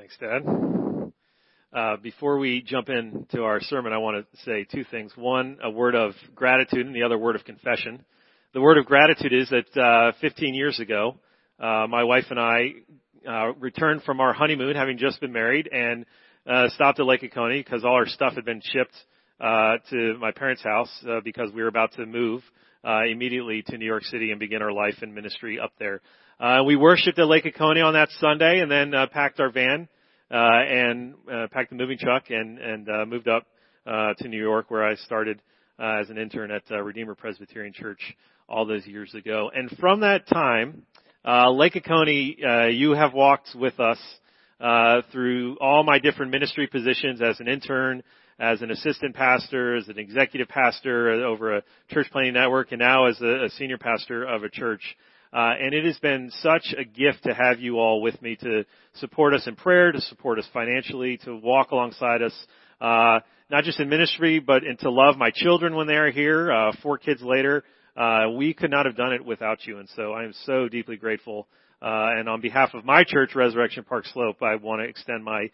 Thanks, 0.00 0.16
Dad. 0.18 1.12
Uh, 1.74 1.96
before 1.98 2.38
we 2.38 2.62
jump 2.62 2.88
into 2.88 3.42
our 3.42 3.60
sermon, 3.60 3.92
I 3.92 3.98
want 3.98 4.24
to 4.32 4.40
say 4.44 4.64
two 4.64 4.82
things. 4.90 5.12
One, 5.14 5.58
a 5.62 5.70
word 5.70 5.94
of 5.94 6.12
gratitude, 6.34 6.86
and 6.86 6.96
the 6.96 7.02
other 7.02 7.18
word 7.18 7.36
of 7.36 7.44
confession. 7.44 8.02
The 8.54 8.62
word 8.62 8.78
of 8.78 8.86
gratitude 8.86 9.34
is 9.34 9.50
that 9.50 9.78
uh, 9.78 10.12
15 10.22 10.54
years 10.54 10.80
ago, 10.80 11.16
uh, 11.58 11.86
my 11.86 12.04
wife 12.04 12.24
and 12.30 12.40
I 12.40 12.68
uh, 13.28 13.52
returned 13.58 14.02
from 14.04 14.20
our 14.20 14.32
honeymoon, 14.32 14.74
having 14.74 14.96
just 14.96 15.20
been 15.20 15.34
married, 15.34 15.68
and 15.70 16.06
uh, 16.46 16.70
stopped 16.70 16.98
at 16.98 17.04
Lake 17.04 17.22
Oconee 17.22 17.62
because 17.62 17.84
all 17.84 17.92
our 17.92 18.06
stuff 18.06 18.32
had 18.36 18.46
been 18.46 18.62
shipped 18.64 18.96
uh, 19.38 19.76
to 19.90 20.16
my 20.18 20.30
parents' 20.30 20.62
house 20.62 21.04
uh, 21.06 21.20
because 21.22 21.52
we 21.52 21.60
were 21.60 21.68
about 21.68 21.92
to 21.92 22.06
move 22.06 22.42
uh, 22.84 23.02
immediately 23.04 23.62
to 23.66 23.76
New 23.76 23.84
York 23.84 24.04
City 24.04 24.30
and 24.30 24.40
begin 24.40 24.62
our 24.62 24.72
life 24.72 24.94
and 25.02 25.14
ministry 25.14 25.60
up 25.60 25.72
there. 25.78 26.00
Uh, 26.40 26.62
we 26.64 26.74
worshipped 26.74 27.18
at 27.18 27.26
Lake 27.26 27.44
Oconee 27.44 27.82
on 27.82 27.92
that 27.92 28.08
Sunday, 28.18 28.60
and 28.60 28.70
then 28.70 28.94
uh, 28.94 29.06
packed 29.12 29.38
our 29.40 29.50
van 29.50 29.86
uh, 30.30 30.34
and 30.36 31.12
uh, 31.30 31.46
packed 31.52 31.68
the 31.68 31.76
moving 31.76 31.98
truck 31.98 32.30
and 32.30 32.58
and 32.58 32.88
uh, 32.88 33.04
moved 33.04 33.28
up 33.28 33.46
uh, 33.86 34.14
to 34.14 34.26
New 34.26 34.40
York, 34.40 34.70
where 34.70 34.82
I 34.82 34.94
started 34.94 35.42
uh, 35.78 35.98
as 36.00 36.08
an 36.08 36.16
intern 36.16 36.50
at 36.50 36.62
uh, 36.70 36.80
Redeemer 36.80 37.14
Presbyterian 37.14 37.74
Church 37.74 38.00
all 38.48 38.64
those 38.64 38.86
years 38.86 39.14
ago. 39.14 39.50
And 39.54 39.70
from 39.78 40.00
that 40.00 40.26
time, 40.28 40.86
uh, 41.26 41.50
Lake 41.50 41.76
Oconee, 41.76 42.38
uh, 42.42 42.66
you 42.68 42.92
have 42.92 43.12
walked 43.12 43.50
with 43.54 43.78
us 43.78 43.98
uh, 44.62 45.02
through 45.12 45.58
all 45.60 45.82
my 45.82 45.98
different 45.98 46.32
ministry 46.32 46.66
positions 46.66 47.20
as 47.20 47.38
an 47.40 47.48
intern, 47.48 48.02
as 48.38 48.62
an 48.62 48.70
assistant 48.70 49.14
pastor, 49.14 49.76
as 49.76 49.88
an 49.88 49.98
executive 49.98 50.48
pastor 50.48 51.10
over 51.22 51.58
a 51.58 51.62
church 51.90 52.06
planting 52.10 52.32
network, 52.32 52.72
and 52.72 52.78
now 52.78 53.08
as 53.08 53.20
a, 53.20 53.44
a 53.44 53.50
senior 53.58 53.76
pastor 53.76 54.24
of 54.24 54.42
a 54.42 54.48
church. 54.48 54.96
Uh, 55.32 55.52
and 55.60 55.74
it 55.74 55.84
has 55.84 55.96
been 55.98 56.30
such 56.40 56.74
a 56.76 56.84
gift 56.84 57.22
to 57.22 57.32
have 57.32 57.60
you 57.60 57.78
all 57.78 58.02
with 58.02 58.20
me 58.20 58.36
to 58.36 58.64
support 58.94 59.32
us 59.32 59.46
in 59.46 59.54
prayer, 59.54 59.92
to 59.92 60.00
support 60.00 60.38
us 60.38 60.48
financially, 60.52 61.18
to 61.18 61.36
walk 61.36 61.70
alongside 61.70 62.20
us, 62.20 62.34
uh, 62.80 63.20
not 63.48 63.62
just 63.62 63.78
in 63.78 63.88
ministry, 63.88 64.40
but 64.40 64.64
and 64.64 64.78
to 64.80 64.90
love 64.90 65.16
my 65.16 65.30
children 65.32 65.76
when 65.76 65.86
they 65.86 65.94
are 65.94 66.10
here. 66.10 66.50
Uh, 66.50 66.72
four 66.82 66.98
kids 66.98 67.22
later, 67.22 67.62
uh, 67.96 68.30
we 68.36 68.52
could 68.54 68.70
not 68.70 68.86
have 68.86 68.96
done 68.96 69.12
it 69.12 69.24
without 69.24 69.64
you, 69.66 69.78
and 69.78 69.88
so 69.94 70.12
I 70.12 70.24
am 70.24 70.32
so 70.46 70.68
deeply 70.68 70.96
grateful. 70.96 71.46
Uh, 71.80 72.18
and 72.18 72.28
on 72.28 72.40
behalf 72.40 72.74
of 72.74 72.84
my 72.84 73.04
church, 73.04 73.34
Resurrection 73.34 73.84
Park 73.84 74.06
Slope, 74.06 74.42
I 74.42 74.56
want 74.56 74.82
to 74.82 74.88
extend 74.88 75.24
my 75.24 75.50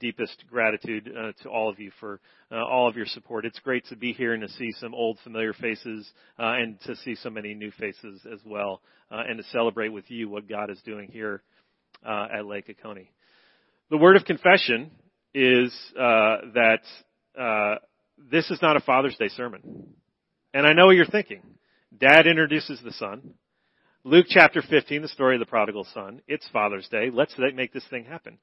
deepest 0.00 0.44
gratitude 0.50 1.10
uh, 1.16 1.32
to 1.42 1.48
all 1.48 1.68
of 1.68 1.78
you 1.78 1.90
for 2.00 2.20
uh, 2.50 2.64
all 2.64 2.88
of 2.88 2.96
your 2.96 3.06
support. 3.06 3.44
It's 3.44 3.58
great 3.60 3.84
to 3.86 3.96
be 3.96 4.12
here 4.12 4.32
and 4.32 4.42
to 4.42 4.48
see 4.48 4.72
some 4.78 4.94
old 4.94 5.18
familiar 5.24 5.52
faces 5.52 6.10
uh, 6.38 6.54
and 6.58 6.80
to 6.82 6.96
see 6.96 7.14
so 7.14 7.30
many 7.30 7.54
new 7.54 7.70
faces 7.72 8.20
as 8.32 8.40
well, 8.44 8.80
uh, 9.10 9.22
and 9.28 9.38
to 9.38 9.44
celebrate 9.44 9.88
with 9.88 10.10
you 10.10 10.28
what 10.28 10.48
God 10.48 10.70
is 10.70 10.80
doing 10.84 11.10
here 11.10 11.42
uh, 12.04 12.28
at 12.38 12.46
Lake 12.46 12.66
Oconee. 12.70 13.10
The 13.90 13.98
word 13.98 14.16
of 14.16 14.24
confession 14.24 14.90
is 15.34 15.72
that 15.94 16.80
this 18.30 18.50
is 18.50 18.60
not 18.62 18.76
a 18.76 18.80
Father's 18.80 19.16
Day 19.16 19.28
sermon, 19.28 19.88
and 20.54 20.66
I 20.66 20.72
know 20.72 20.86
what 20.86 20.96
you're 20.96 21.06
thinking. 21.06 21.42
Dad 21.96 22.26
introduces 22.26 22.80
the 22.82 22.92
son. 22.92 23.34
Luke 24.04 24.26
chapter 24.28 24.62
15, 24.62 25.02
the 25.02 25.08
story 25.08 25.34
of 25.34 25.40
the 25.40 25.46
prodigal 25.46 25.84
son. 25.92 26.22
It's 26.28 26.48
Father's 26.52 26.88
Day. 26.88 27.10
Let's 27.12 27.34
make 27.54 27.72
this 27.72 27.86
thing 27.90 28.04
happen. 28.04 28.38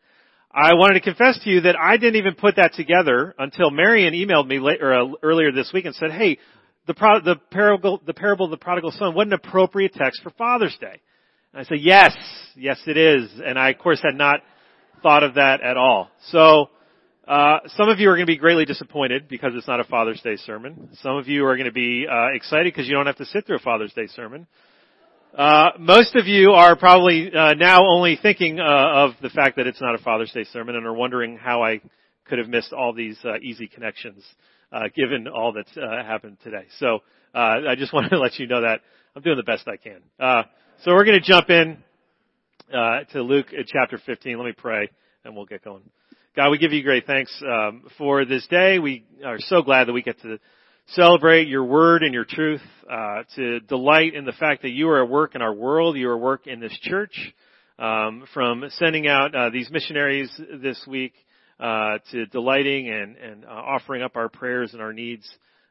I 0.54 0.76
wanted 0.76 0.96
to 0.96 1.02
confess 1.02 1.40
to 1.44 1.50
you 1.50 1.62
that 1.62 1.76
I 1.80 1.98
didn't 1.98 2.18
even 2.18 2.36
put 2.36 2.58
that 2.58 2.74
together 2.74 3.34
until 3.40 3.72
Marion 3.72 4.14
emailed 4.14 4.48
me 4.48 4.60
later, 4.60 4.94
uh, 4.94 5.08
earlier 5.24 5.52
this 5.52 5.72
week 5.74 5.86
and 5.86 5.96
said, 5.96 6.12
"Hey, 6.12 6.38
the, 6.86 6.94
pro- 6.94 7.22
the 7.22 7.38
parable, 7.50 8.00
the 8.06 8.14
parable 8.14 8.46
of 8.46 8.52
the 8.52 8.58
prodigal 8.58 8.92
son, 8.92 9.16
what 9.16 9.26
an 9.26 9.34
appropriate 9.34 9.94
text 9.94 10.22
for 10.22 10.30
Father's 10.32 10.78
Day." 10.80 11.02
And 11.54 11.62
I 11.62 11.64
said, 11.64 11.80
"Yes, 11.80 12.16
yes, 12.56 12.80
it 12.86 12.98
is." 12.98 13.32
And 13.44 13.58
I, 13.58 13.72
of 13.72 13.80
course, 13.80 14.00
had 14.04 14.16
not 14.16 14.42
thought 15.02 15.24
of 15.24 15.36
that 15.36 15.62
at 15.62 15.76
all. 15.76 16.10
So, 16.28 16.70
uh, 17.28 17.60
some 17.70 17.90
of 17.90 18.00
you 18.00 18.10
are 18.10 18.16
going 18.16 18.28
to 18.28 18.32
be 18.32 18.38
greatly 18.38 18.66
disappointed 18.66 19.28
because 19.28 19.54
it's 19.56 19.68
not 19.68 19.80
a 19.80 19.86
Father's 19.86 20.22
Day 20.22 20.36
sermon. 20.36 20.90
Some 21.02 21.18
of 21.18 21.28
you 21.28 21.46
are 21.46 21.58
going 21.58 21.66
to 21.66 21.74
be 21.74 22.06
uh, 22.08 22.28
excited 22.36 22.72
because 22.72 22.88
you 22.88 22.94
don't 22.94 23.08
have 23.08 23.18
to 23.18 23.26
sit 23.26 23.48
through 23.48 23.56
a 23.56 23.60
Father's 23.60 23.94
Day 23.94 24.08
sermon. 24.08 24.46
Uh, 25.36 25.72
most 25.80 26.16
of 26.16 26.28
you 26.28 26.52
are 26.52 26.76
probably 26.76 27.32
uh, 27.34 27.56
now 27.56 27.80
only 27.88 28.20
thinking 28.22 28.60
uh, 28.60 28.64
of 28.64 29.14
the 29.24 29.30
fact 29.30 29.56
that 29.56 29.66
it's 29.66 29.82
not 29.82 29.96
a 29.96 29.98
Father's 29.98 30.32
Day 30.32 30.44
sermon 30.44 30.76
and 30.76 30.86
are 30.86 30.94
wondering 30.94 31.38
how 31.38 31.64
I 31.64 31.82
could 32.26 32.38
have 32.38 32.48
missed 32.48 32.72
all 32.72 32.94
these 32.94 33.18
uh, 33.26 33.38
easy 33.42 33.68
connections, 33.68 34.24
uh, 34.72 34.84
given 34.96 35.28
all 35.28 35.52
that's 35.52 35.76
uh, 35.76 36.04
happened 36.04 36.38
today. 36.44 36.66
So 36.78 37.00
I 37.34 37.74
just 37.76 37.92
wanted 37.94 38.10
to 38.10 38.20
let 38.20 38.38
you 38.38 38.46
know 38.46 38.62
that 38.62 38.82
I'm 39.16 39.24
doing 39.24 39.38
the 39.38 39.44
best 39.44 39.68
I 39.68 39.78
can. 39.78 40.02
so 40.84 40.94
we're 40.94 41.06
going 41.06 41.20
to 41.20 41.28
jump 41.28 41.50
in 41.50 41.80
to 42.72 43.24
Luke 43.24 43.48
chapter 43.66 44.00
15. 44.06 44.38
Let 44.38 44.46
me 44.46 44.54
pray, 44.56 44.88
and 45.26 45.36
we'll 45.36 45.46
get 45.46 45.64
going. 45.64 45.82
God, 46.36 46.52
we 46.52 46.60
give 46.60 46.74
you 46.74 46.84
great 46.84 47.08
thanks 47.08 47.36
um, 47.44 47.84
for 47.98 48.24
this 48.24 48.46
day. 48.52 48.78
We 48.78 49.04
are 49.26 49.40
so 49.40 49.64
glad 49.64 49.88
that 49.88 49.94
we 49.94 50.04
get 50.04 50.22
to 50.22 50.40
celebrate 50.88 51.48
your 51.48 51.64
word 51.64 52.04
and 52.04 52.14
your 52.14 52.26
truth, 52.26 52.62
uh, 52.90 53.24
to 53.36 53.60
delight 53.62 54.14
in 54.14 54.26
the 54.26 54.34
fact 54.34 54.62
that 54.64 54.72
you 54.72 54.90
are 54.90 55.04
at 55.04 55.10
work 55.10 55.36
in 55.36 55.42
our 55.42 55.54
world, 55.54 55.98
you 55.98 56.10
are 56.10 56.16
at 56.16 56.22
work 56.22 56.48
in 56.48 56.60
this 56.60 56.78
church, 56.82 57.34
um, 57.80 58.26
from 58.34 58.66
sending 58.78 59.08
out 59.08 59.34
uh, 59.34 59.50
these 59.50 59.70
missionaries 59.72 60.30
this 60.62 60.80
week 60.88 61.14
uh, 61.60 61.98
to 62.12 62.26
delighting 62.28 62.90
and, 62.90 63.16
and 63.18 63.46
uh, 63.46 63.50
offering 63.50 64.04
up 64.04 64.16
our 64.16 64.30
prayers 64.30 64.74
and 64.74 64.82
our 64.82 64.94
needs 64.94 65.28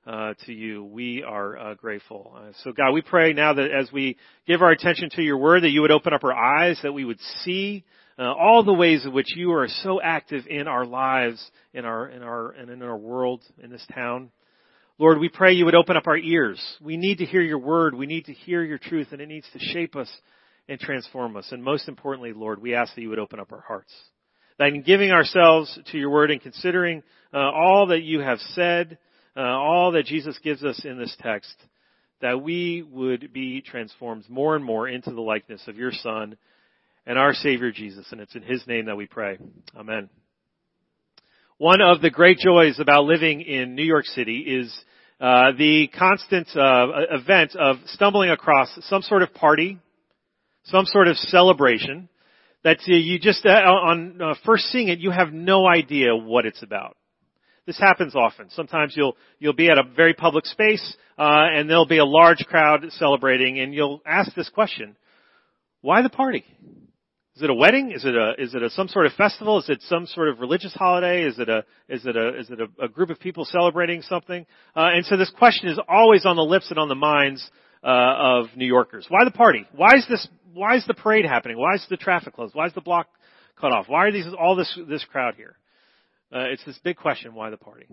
uh, 0.07 0.35
to 0.47 0.53
you. 0.53 0.85
We 0.85 1.23
are 1.23 1.57
uh, 1.57 1.75
grateful. 1.75 2.37
so 2.65 2.73
God, 2.73 2.93
we 2.93 3.03
pray 3.03 3.33
now 3.35 3.53
that 3.53 3.71
as 3.71 3.93
we 3.93 4.17
give 4.47 4.63
our 4.63 4.71
attention 4.71 5.11
to 5.11 5.23
your 5.23 5.39
word, 5.39 5.63
that 5.63 5.71
you 5.71 5.83
would 5.83 5.93
open 5.93 6.13
up 6.13 6.25
our 6.25 6.33
eyes, 6.33 6.79
that 6.83 6.93
we 6.93 7.05
would 7.05 7.21
see 7.45 7.85
all 8.19 8.63
the 8.63 8.73
ways 8.73 9.05
in 9.05 9.13
which 9.13 9.35
you 9.37 9.53
are 9.53 9.67
so 9.69 10.01
active 10.01 10.47
in 10.47 10.69
our 10.69 10.85
lives, 10.85 11.45
in 11.75 11.85
our 11.85 12.09
in 12.09 12.23
our 12.23 12.53
and 12.53 12.71
in 12.71 12.81
our 12.83 12.97
world, 12.97 13.43
in 13.61 13.71
this 13.71 13.85
town. 13.93 14.31
Lord, 14.99 15.19
we 15.19 15.29
pray 15.29 15.53
you 15.53 15.65
would 15.65 15.75
open 15.75 15.97
up 15.97 16.07
our 16.07 16.17
ears. 16.17 16.61
We 16.81 16.97
need 16.97 17.19
to 17.19 17.25
hear 17.25 17.41
your 17.41 17.59
word. 17.59 17.95
We 17.95 18.07
need 18.07 18.27
to 18.27 18.33
hear 18.33 18.63
your 18.63 18.79
truth, 18.79 19.09
and 19.13 19.21
it 19.21 19.29
needs 19.29 19.47
to 19.53 19.59
shape 19.59 19.97
us 19.97 20.11
and 20.69 20.79
transform 20.79 21.37
us. 21.37 21.49
And 21.51 21.63
most 21.63 21.89
importantly, 21.89 22.33
Lord, 22.33 22.61
we 22.61 22.75
ask 22.75 22.95
that 22.95 23.01
you 23.01 23.09
would 23.09 23.19
open 23.19 23.41
up 23.41 23.53
our 23.53 23.61
hearts. 23.67 23.93
That 24.59 24.69
in 24.69 24.83
giving 24.83 25.11
ourselves 25.11 25.77
to 25.91 25.99
your 25.99 26.11
word 26.11 26.31
and 26.31 26.41
considering 26.41 27.03
uh, 27.33 27.39
all 27.39 27.87
that 27.89 28.03
you 28.03 28.21
have 28.21 28.39
said, 28.39 28.99
uh, 29.37 29.41
all 29.41 29.93
that 29.93 30.05
Jesus 30.05 30.39
gives 30.43 30.63
us 30.63 30.85
in 30.85 30.99
this 30.99 31.17
text, 31.21 31.55
that 32.21 32.43
we 32.43 32.83
would 32.83 33.33
be 33.33 33.63
transformed 33.63 34.29
more 34.29 34.55
and 34.55 34.65
more 34.65 34.87
into 34.89 35.11
the 35.11 35.21
likeness 35.21 35.63
of 35.67 35.77
your 35.77 35.93
Son 35.93 36.37
and 37.07 37.19
our 37.19 37.33
Savior 37.33 37.73
Jesus. 37.73 38.07
And 38.13 38.21
it's 38.21 38.37
in 38.37 38.43
His 38.43 38.65
name 38.67 38.87
that 38.87 38.97
we 38.97 39.07
pray. 39.07 39.39
Amen. 39.77 40.11
One 41.63 41.81
of 41.81 42.01
the 42.01 42.11
great 42.11 42.39
joys 42.39 42.81
about 42.81 43.05
living 43.05 43.41
in 43.41 43.77
New 43.77 43.85
York 43.85 44.05
City 44.05 44.39
is 44.39 44.77
uh, 45.21 45.53
the 45.57 45.87
constant 45.97 46.49
uh, 46.57 46.89
event 47.13 47.55
of 47.55 47.77
stumbling 47.87 48.31
across 48.31 48.69
some 48.89 49.03
sort 49.03 49.23
of 49.23 49.33
party, 49.33 49.79
some 50.65 50.87
sort 50.87 51.07
of 51.07 51.17
celebration 51.17 52.09
that 52.65 52.79
you 52.87 53.17
just 53.21 53.47
uh, 53.47 53.51
on 53.51 54.21
uh, 54.21 54.35
first 54.45 54.65
seeing 54.73 54.89
it 54.89 54.99
you 54.99 55.13
have 55.13 55.33
no 55.33 55.65
idea 55.65 56.17
what 56.17 56.47
it's 56.47 56.65
about. 56.65 56.97
This 57.65 57.79
happens 57.79 58.17
often. 58.17 58.51
Sometimes 58.51 58.95
you'll 58.97 59.17
you'll 59.39 59.53
be 59.53 59.71
at 59.71 59.79
a 59.79 59.85
very 59.85 60.15
public 60.15 60.47
space 60.47 60.97
uh, 61.17 61.23
and 61.23 61.71
there'll 61.71 61.87
be 61.87 61.99
a 61.99 62.05
large 62.05 62.45
crowd 62.49 62.85
celebrating, 62.99 63.61
and 63.61 63.73
you'll 63.73 64.03
ask 64.05 64.35
this 64.35 64.49
question: 64.49 64.97
Why 65.81 66.03
the 66.03 66.11
party? 66.11 66.45
Is 67.35 67.43
it 67.43 67.49
a 67.49 67.55
wedding? 67.55 67.93
Is 67.93 68.05
it 68.05 68.15
a 68.15 68.35
is 68.37 68.55
it 68.55 68.63
a 68.63 68.69
some 68.69 68.89
sort 68.89 69.07
of 69.07 69.13
festival? 69.15 69.59
Is 69.59 69.69
it 69.71 69.81
some 69.89 70.07
sort 70.07 70.29
of 70.29 70.41
religious 70.41 70.75
holiday? 70.75 71.25
Is 71.25 71.39
it 71.39 71.49
a 71.49 71.65
is 71.89 72.05
it 72.05 72.15
a 72.15 72.39
is 72.39 72.51
it 72.51 72.59
a, 72.61 72.85
a 72.85 72.89
group 72.89 73.09
of 73.09 73.19
people 73.19 73.47
celebrating 73.47 74.03
something? 74.03 74.45
Uh, 74.77 74.91
and 74.93 75.07
so 75.07 75.17
this 75.17 75.31
question 75.31 75.71
is 75.71 75.79
always 75.89 76.27
on 76.27 76.37
the 76.37 76.43
lips 76.43 76.69
and 76.69 76.79
on 76.79 76.89
the 76.89 76.95
minds 76.95 77.51
uh, 77.83 77.87
of 77.89 78.47
New 78.55 78.67
Yorkers. 78.67 79.07
Why 79.09 79.25
the 79.25 79.31
party? 79.31 79.67
Why 79.75 79.93
is 79.97 80.07
this? 80.11 80.29
Why 80.53 80.77
is 80.77 80.85
the 80.87 80.93
parade 80.93 81.25
happening? 81.25 81.59
Why 81.59 81.75
is 81.75 81.87
the 81.89 81.97
traffic 81.97 82.35
closed? 82.35 82.55
Why 82.55 82.67
is 82.67 82.75
the 82.75 82.83
block 82.83 83.07
cut 83.59 83.73
off? 83.73 83.89
Why 83.89 84.09
are 84.09 84.13
these 84.13 84.27
all 84.39 84.55
this 84.55 84.79
this 84.87 85.05
crowd 85.05 85.35
here? 85.37 85.57
Uh, 86.31 86.51
it's 86.51 86.65
this 86.67 86.79
big 86.85 86.99
question: 86.99 87.35
Why 87.35 87.49
the 87.49 87.57
party? 87.57 87.87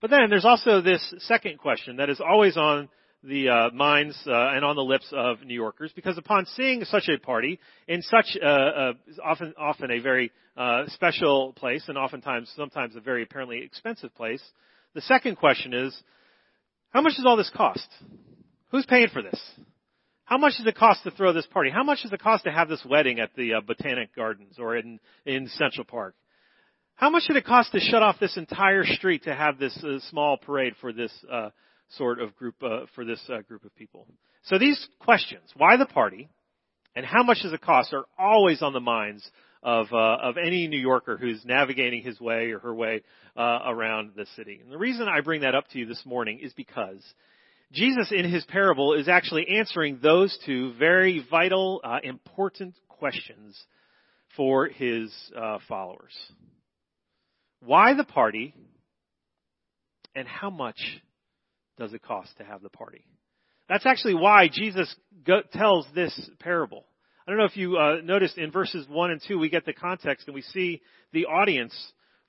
But 0.00 0.08
then 0.08 0.30
there's 0.30 0.46
also 0.46 0.80
this 0.80 1.14
second 1.18 1.58
question 1.58 1.96
that 1.96 2.08
is 2.08 2.22
always 2.26 2.56
on 2.56 2.88
the 3.26 3.48
uh, 3.48 3.70
minds 3.70 4.16
uh, 4.26 4.30
and 4.32 4.64
on 4.64 4.76
the 4.76 4.82
lips 4.82 5.06
of 5.12 5.42
New 5.44 5.54
Yorkers, 5.54 5.92
because 5.94 6.16
upon 6.16 6.46
seeing 6.54 6.84
such 6.84 7.08
a 7.08 7.18
party 7.18 7.58
in 7.88 8.02
such 8.02 8.36
uh, 8.42 8.46
uh, 8.46 8.92
often 9.24 9.54
often 9.58 9.90
a 9.90 9.98
very 9.98 10.30
uh, 10.56 10.84
special 10.88 11.52
place, 11.54 11.84
and 11.88 11.98
oftentimes 11.98 12.52
sometimes 12.56 12.94
a 12.96 13.00
very 13.00 13.22
apparently 13.22 13.62
expensive 13.62 14.14
place, 14.14 14.42
the 14.94 15.00
second 15.02 15.36
question 15.36 15.74
is, 15.74 15.96
how 16.90 17.00
much 17.00 17.14
does 17.16 17.26
all 17.26 17.36
this 17.36 17.50
cost? 17.54 17.86
Who's 18.70 18.86
paying 18.86 19.08
for 19.08 19.22
this? 19.22 19.40
How 20.24 20.38
much 20.38 20.54
does 20.58 20.66
it 20.66 20.76
cost 20.76 21.02
to 21.04 21.10
throw 21.10 21.32
this 21.32 21.46
party? 21.46 21.70
How 21.70 21.84
much 21.84 22.02
does 22.02 22.12
it 22.12 22.20
cost 22.20 22.44
to 22.44 22.50
have 22.50 22.68
this 22.68 22.84
wedding 22.88 23.20
at 23.20 23.30
the 23.36 23.54
uh, 23.54 23.60
Botanic 23.60 24.14
Gardens 24.14 24.56
or 24.58 24.76
in 24.76 24.98
in 25.24 25.48
Central 25.48 25.84
Park? 25.84 26.14
How 26.94 27.10
much 27.10 27.24
did 27.26 27.36
it 27.36 27.44
cost 27.44 27.72
to 27.72 27.80
shut 27.80 28.02
off 28.02 28.16
this 28.18 28.38
entire 28.38 28.84
street 28.84 29.24
to 29.24 29.34
have 29.34 29.58
this 29.58 29.76
uh, 29.84 29.98
small 30.08 30.38
parade 30.38 30.72
for 30.80 30.92
this 30.94 31.12
uh, 31.30 31.50
sort 31.90 32.20
of 32.20 32.34
group 32.36 32.56
uh, 32.62 32.86
for 32.94 33.04
this 33.04 33.20
uh, 33.28 33.40
group 33.42 33.64
of 33.64 33.74
people. 33.74 34.06
So 34.44 34.58
these 34.58 34.88
questions, 35.00 35.42
why 35.56 35.76
the 35.76 35.86
party, 35.86 36.28
and 36.94 37.04
how 37.04 37.22
much 37.22 37.38
does 37.42 37.52
it 37.52 37.60
cost, 37.60 37.92
are 37.92 38.06
always 38.18 38.62
on 38.62 38.72
the 38.72 38.80
minds 38.80 39.28
of 39.62 39.86
uh, 39.92 40.16
of 40.22 40.36
any 40.36 40.68
New 40.68 40.78
Yorker 40.78 41.16
who's 41.16 41.44
navigating 41.44 42.02
his 42.02 42.20
way 42.20 42.52
or 42.52 42.60
her 42.60 42.74
way 42.74 43.02
uh, 43.36 43.60
around 43.66 44.12
the 44.16 44.26
city. 44.36 44.60
And 44.62 44.70
the 44.70 44.78
reason 44.78 45.08
I 45.08 45.20
bring 45.20 45.40
that 45.40 45.54
up 45.54 45.68
to 45.70 45.78
you 45.78 45.86
this 45.86 46.02
morning 46.04 46.38
is 46.40 46.52
because 46.52 47.02
Jesus, 47.72 48.12
in 48.12 48.30
his 48.30 48.44
parable, 48.44 48.94
is 48.94 49.08
actually 49.08 49.48
answering 49.58 49.98
those 50.00 50.36
two 50.46 50.74
very 50.74 51.24
vital, 51.28 51.80
uh, 51.82 51.98
important 52.02 52.76
questions 52.88 53.60
for 54.36 54.66
his 54.66 55.12
uh, 55.36 55.58
followers. 55.68 56.14
Why 57.60 57.94
the 57.94 58.04
party, 58.04 58.54
and 60.14 60.28
how 60.28 60.50
much 60.50 60.78
does 61.78 61.92
it 61.92 62.02
cost 62.02 62.30
to 62.38 62.44
have 62.44 62.62
the 62.62 62.68
party? 62.68 63.04
That's 63.68 63.86
actually 63.86 64.14
why 64.14 64.48
Jesus 64.52 64.94
go, 65.26 65.40
tells 65.52 65.86
this 65.94 66.30
parable. 66.38 66.84
I 67.26 67.30
don't 67.30 67.38
know 67.38 67.46
if 67.46 67.56
you 67.56 67.76
uh, 67.76 67.96
noticed 68.04 68.38
in 68.38 68.52
verses 68.52 68.86
1 68.88 69.10
and 69.10 69.20
2, 69.26 69.38
we 69.38 69.48
get 69.48 69.66
the 69.66 69.72
context 69.72 70.28
and 70.28 70.34
we 70.34 70.42
see 70.42 70.80
the 71.12 71.26
audience 71.26 71.74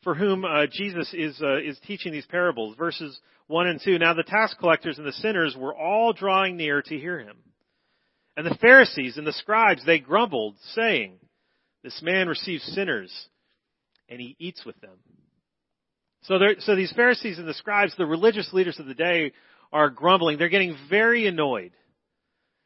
for 0.04 0.16
whom 0.16 0.44
uh, 0.44 0.66
Jesus 0.72 1.14
is, 1.14 1.40
uh, 1.42 1.58
is 1.58 1.78
teaching 1.86 2.12
these 2.12 2.26
parables. 2.26 2.76
Verses 2.78 3.20
1 3.48 3.68
and 3.68 3.80
2. 3.84 4.00
Now 4.00 4.14
the 4.14 4.24
tax 4.24 4.56
collectors 4.60 4.98
and 4.98 5.06
the 5.06 5.12
sinners 5.14 5.56
were 5.58 5.76
all 5.76 6.14
drawing 6.14 6.58
near 6.58 6.82
to 6.82 6.98
hear 6.98 7.20
him. 7.20 7.38
And 8.36 8.46
the 8.46 8.58
Pharisees 8.62 9.18
and 9.18 9.26
the 9.26 9.34
scribes, 9.34 9.86
they 9.86 10.00
grumbled, 10.00 10.56
saying, 10.76 11.18
This 11.84 12.00
man 12.04 12.28
receives 12.28 12.64
sinners, 12.64 13.12
and 14.10 14.20
he 14.20 14.36
eats 14.40 14.64
with 14.64 14.80
them. 14.80 14.98
So, 16.24 16.38
so 16.60 16.76
these 16.76 16.92
Pharisees 16.94 17.38
and 17.38 17.48
the 17.48 17.54
scribes, 17.54 17.96
the 17.98 18.06
religious 18.06 18.52
leaders 18.54 18.80
of 18.80 18.86
the 18.86 18.94
day, 18.94 19.32
are 19.72 19.90
grumbling. 19.90 20.38
They're 20.38 20.50
getting 20.50 20.78
very 20.90 21.28
annoyed 21.28 21.72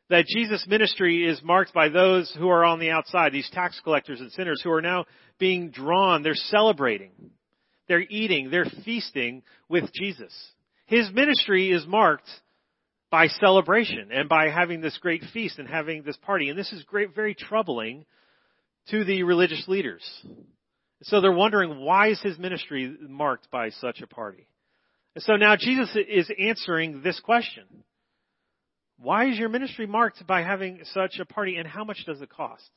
that 0.10 0.26
Jesus' 0.28 0.66
ministry 0.68 1.26
is 1.26 1.42
marked 1.42 1.74
by 1.74 1.90
those 1.90 2.32
who 2.38 2.50
are 2.50 2.66
on 2.66 2.80
the 2.80 2.92
outside, 2.92 3.32
these 3.32 3.50
tax 3.52 3.80
collectors 3.84 4.20
and 4.20 4.32
sinners 4.32 4.62
who 4.62 4.72
are 4.72 4.82
now 4.82 5.06
being 5.40 5.72
drawn. 5.72 6.22
They're 6.22 6.36
celebrating. 6.36 7.12
They're 7.88 8.02
eating. 8.02 8.52
They're 8.52 8.70
feasting 8.86 9.42
with 9.70 9.92
Jesus. 9.94 10.34
His 10.86 11.10
ministry 11.14 11.72
is 11.72 11.88
marked 11.88 12.30
by 13.10 13.28
celebration 13.28 14.10
and 14.12 14.28
by 14.28 14.50
having 14.50 14.82
this 14.82 14.98
great 14.98 15.24
feast 15.34 15.60
and 15.60 15.68
having 15.68 16.04
this 16.04 16.18
party. 16.18 16.50
And 16.50 16.60
this 16.60 16.72
is 16.72 16.84
great, 16.84 17.16
very 17.16 17.34
troubling 17.34 18.06
to 18.90 19.04
the 19.04 19.24
religious 19.24 19.66
leaders. 19.68 20.04
So 21.04 21.20
they're 21.20 21.32
wondering 21.32 21.80
why 21.80 22.10
is 22.10 22.22
his 22.22 22.38
ministry 22.38 22.96
marked 23.08 23.50
by 23.50 23.70
such 23.70 24.02
a 24.02 24.08
party? 24.08 24.48
And 25.16 25.24
so 25.24 25.36
now 25.36 25.56
Jesus 25.56 25.96
is 25.96 26.30
answering 26.40 27.02
this 27.02 27.20
question. 27.20 27.66
Why 28.98 29.30
is 29.30 29.38
your 29.38 29.50
ministry 29.50 29.88
marked 29.88 30.26
by 30.28 30.44
having 30.44 30.80
such 30.94 31.20
a 31.20 31.26
party 31.26 31.56
and 31.56 31.68
how 31.68 31.84
much 31.84 32.06
does 32.06 32.22
it 32.22 32.30
cost? 32.30 32.70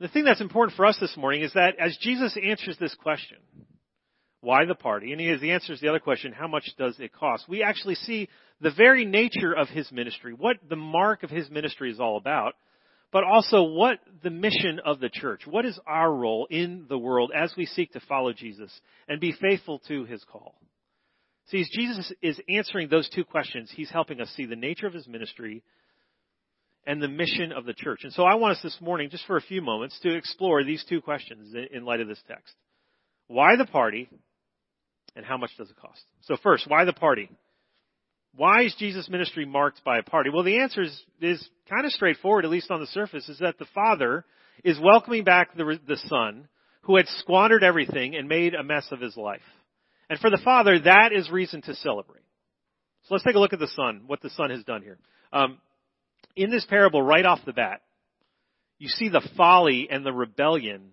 The 0.00 0.08
thing 0.08 0.24
that's 0.24 0.40
important 0.40 0.76
for 0.76 0.86
us 0.86 0.98
this 1.00 1.16
morning 1.16 1.42
is 1.42 1.52
that 1.52 1.78
as 1.78 1.96
Jesus 2.00 2.36
answers 2.42 2.76
this 2.78 2.94
question, 2.94 3.36
why 4.40 4.64
the 4.64 4.74
party? 4.74 5.12
And 5.12 5.20
he 5.20 5.50
answers 5.50 5.80
the 5.80 5.88
other 5.88 6.00
question, 6.00 6.32
how 6.32 6.48
much 6.48 6.64
does 6.78 6.98
it 6.98 7.12
cost? 7.12 7.48
We 7.48 7.62
actually 7.62 7.96
see 7.96 8.28
the 8.60 8.70
very 8.70 9.04
nature 9.04 9.52
of 9.52 9.68
his 9.68 9.92
ministry, 9.92 10.32
what 10.32 10.56
the 10.68 10.76
mark 10.76 11.22
of 11.22 11.30
his 11.30 11.50
ministry 11.50 11.90
is 11.92 12.00
all 12.00 12.16
about, 12.16 12.54
but 13.12 13.24
also 13.24 13.62
what 13.62 13.98
the 14.22 14.30
mission 14.30 14.80
of 14.84 15.00
the 15.00 15.08
church, 15.08 15.42
what 15.46 15.64
is 15.64 15.78
our 15.86 16.12
role 16.12 16.46
in 16.50 16.86
the 16.88 16.98
world 16.98 17.32
as 17.34 17.52
we 17.56 17.66
seek 17.66 17.92
to 17.92 18.00
follow 18.00 18.32
Jesus 18.32 18.70
and 19.08 19.20
be 19.20 19.32
faithful 19.32 19.80
to 19.88 20.04
his 20.04 20.22
call. 20.30 20.54
See, 21.48 21.64
Jesus 21.72 22.12
is 22.22 22.40
answering 22.48 22.88
those 22.88 23.08
two 23.08 23.24
questions, 23.24 23.72
he's 23.74 23.90
helping 23.90 24.20
us 24.20 24.30
see 24.36 24.46
the 24.46 24.56
nature 24.56 24.86
of 24.86 24.94
his 24.94 25.08
ministry 25.08 25.64
and 26.86 27.02
the 27.02 27.08
mission 27.08 27.52
of 27.52 27.64
the 27.64 27.74
church. 27.74 28.00
And 28.04 28.12
so 28.12 28.22
I 28.22 28.36
want 28.36 28.56
us 28.56 28.62
this 28.62 28.78
morning, 28.80 29.10
just 29.10 29.26
for 29.26 29.36
a 29.36 29.42
few 29.42 29.60
moments, 29.60 29.98
to 30.00 30.14
explore 30.14 30.64
these 30.64 30.84
two 30.88 31.00
questions 31.00 31.54
in 31.72 31.84
light 31.84 32.00
of 32.00 32.08
this 32.08 32.22
text. 32.28 32.54
Why 33.26 33.56
the 33.56 33.66
party, 33.66 34.08
and 35.14 35.24
how 35.24 35.36
much 35.36 35.50
does 35.58 35.70
it 35.70 35.76
cost? 35.76 36.00
So 36.22 36.36
first, 36.42 36.68
why 36.68 36.84
the 36.84 36.92
party? 36.92 37.28
Why 38.34 38.62
is 38.62 38.74
Jesus' 38.78 39.08
ministry 39.08 39.44
marked 39.44 39.82
by 39.84 39.98
a 39.98 40.02
party? 40.02 40.30
Well, 40.30 40.44
the 40.44 40.60
answer 40.60 40.82
is, 40.82 41.02
is 41.20 41.48
kind 41.68 41.84
of 41.84 41.92
straightforward, 41.92 42.44
at 42.44 42.50
least 42.50 42.70
on 42.70 42.80
the 42.80 42.86
surface, 42.86 43.28
is 43.28 43.38
that 43.40 43.58
the 43.58 43.66
Father 43.74 44.24
is 44.64 44.78
welcoming 44.80 45.24
back 45.24 45.56
the, 45.56 45.78
the 45.86 45.96
Son 46.08 46.48
who 46.82 46.96
had 46.96 47.06
squandered 47.18 47.64
everything 47.64 48.14
and 48.14 48.28
made 48.28 48.54
a 48.54 48.62
mess 48.62 48.86
of 48.90 49.00
his 49.00 49.16
life. 49.16 49.40
And 50.08 50.18
for 50.18 50.30
the 50.30 50.40
Father, 50.44 50.78
that 50.80 51.10
is 51.12 51.30
reason 51.30 51.62
to 51.62 51.74
celebrate. 51.74 52.24
So 53.04 53.14
let's 53.14 53.24
take 53.24 53.34
a 53.34 53.38
look 53.38 53.52
at 53.52 53.58
the 53.58 53.68
Son, 53.68 54.02
what 54.06 54.20
the 54.22 54.30
Son 54.30 54.50
has 54.50 54.64
done 54.64 54.82
here. 54.82 54.98
Um, 55.32 55.58
in 56.36 56.50
this 56.50 56.66
parable, 56.66 57.02
right 57.02 57.24
off 57.24 57.40
the 57.44 57.52
bat, 57.52 57.82
you 58.78 58.88
see 58.88 59.08
the 59.08 59.26
folly 59.36 59.88
and 59.90 60.04
the 60.04 60.12
rebellion 60.12 60.90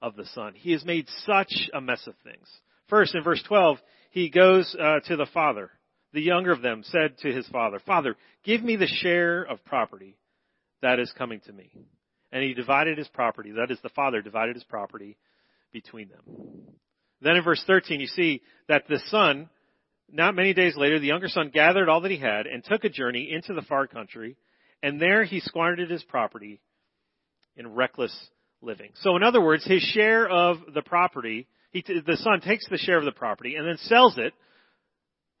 of 0.00 0.16
the 0.16 0.26
Son. 0.34 0.54
He 0.54 0.72
has 0.72 0.84
made 0.84 1.06
such 1.26 1.70
a 1.74 1.80
mess 1.80 2.06
of 2.06 2.14
things. 2.24 2.48
First, 2.88 3.14
in 3.14 3.22
verse 3.22 3.42
12, 3.46 3.78
he 4.10 4.28
goes 4.28 4.74
uh, 4.78 5.00
to 5.06 5.16
the 5.16 5.26
Father. 5.32 5.70
The 6.12 6.20
younger 6.20 6.52
of 6.52 6.62
them 6.62 6.82
said 6.84 7.18
to 7.18 7.32
his 7.32 7.46
father, 7.48 7.80
Father, 7.86 8.16
give 8.44 8.62
me 8.62 8.76
the 8.76 8.86
share 8.86 9.42
of 9.42 9.64
property 9.64 10.16
that 10.82 10.98
is 10.98 11.12
coming 11.16 11.40
to 11.46 11.52
me. 11.52 11.70
And 12.30 12.42
he 12.42 12.54
divided 12.54 12.98
his 12.98 13.08
property, 13.08 13.52
that 13.52 13.70
is, 13.70 13.78
the 13.82 13.88
father 13.90 14.22
divided 14.22 14.56
his 14.56 14.64
property 14.64 15.16
between 15.72 16.08
them. 16.08 16.22
Then 17.20 17.36
in 17.36 17.44
verse 17.44 17.62
13, 17.66 18.00
you 18.00 18.06
see 18.06 18.42
that 18.68 18.88
the 18.88 19.00
son, 19.06 19.48
not 20.10 20.34
many 20.34 20.54
days 20.54 20.76
later, 20.76 20.98
the 20.98 21.06
younger 21.06 21.28
son 21.28 21.50
gathered 21.52 21.88
all 21.88 22.00
that 22.00 22.10
he 22.10 22.16
had 22.16 22.46
and 22.46 22.64
took 22.64 22.84
a 22.84 22.88
journey 22.88 23.30
into 23.32 23.54
the 23.54 23.66
far 23.66 23.86
country, 23.86 24.36
and 24.82 25.00
there 25.00 25.24
he 25.24 25.40
squandered 25.40 25.90
his 25.90 26.02
property 26.02 26.60
in 27.56 27.74
reckless 27.74 28.14
living. 28.60 28.90
So 29.00 29.16
in 29.16 29.22
other 29.22 29.40
words, 29.40 29.64
his 29.64 29.82
share 29.82 30.28
of 30.28 30.58
the 30.74 30.82
property, 30.82 31.46
he, 31.70 31.82
the 31.82 32.16
son 32.16 32.40
takes 32.40 32.66
the 32.68 32.78
share 32.78 32.98
of 32.98 33.04
the 33.04 33.12
property 33.12 33.56
and 33.56 33.66
then 33.66 33.78
sells 33.78 34.18
it 34.18 34.32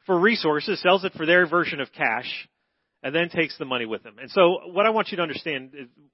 for 0.06 0.18
resources, 0.18 0.80
sells 0.80 1.04
it 1.04 1.12
for 1.14 1.26
their 1.26 1.46
version 1.46 1.80
of 1.80 1.92
cash, 1.92 2.48
and 3.02 3.14
then 3.14 3.28
takes 3.28 3.56
the 3.58 3.64
money 3.64 3.86
with 3.86 4.04
him. 4.04 4.16
And 4.20 4.30
so 4.30 4.58
what 4.72 4.86
I 4.86 4.90
want 4.90 5.08
you 5.10 5.16
to 5.16 5.22
understand 5.22 5.72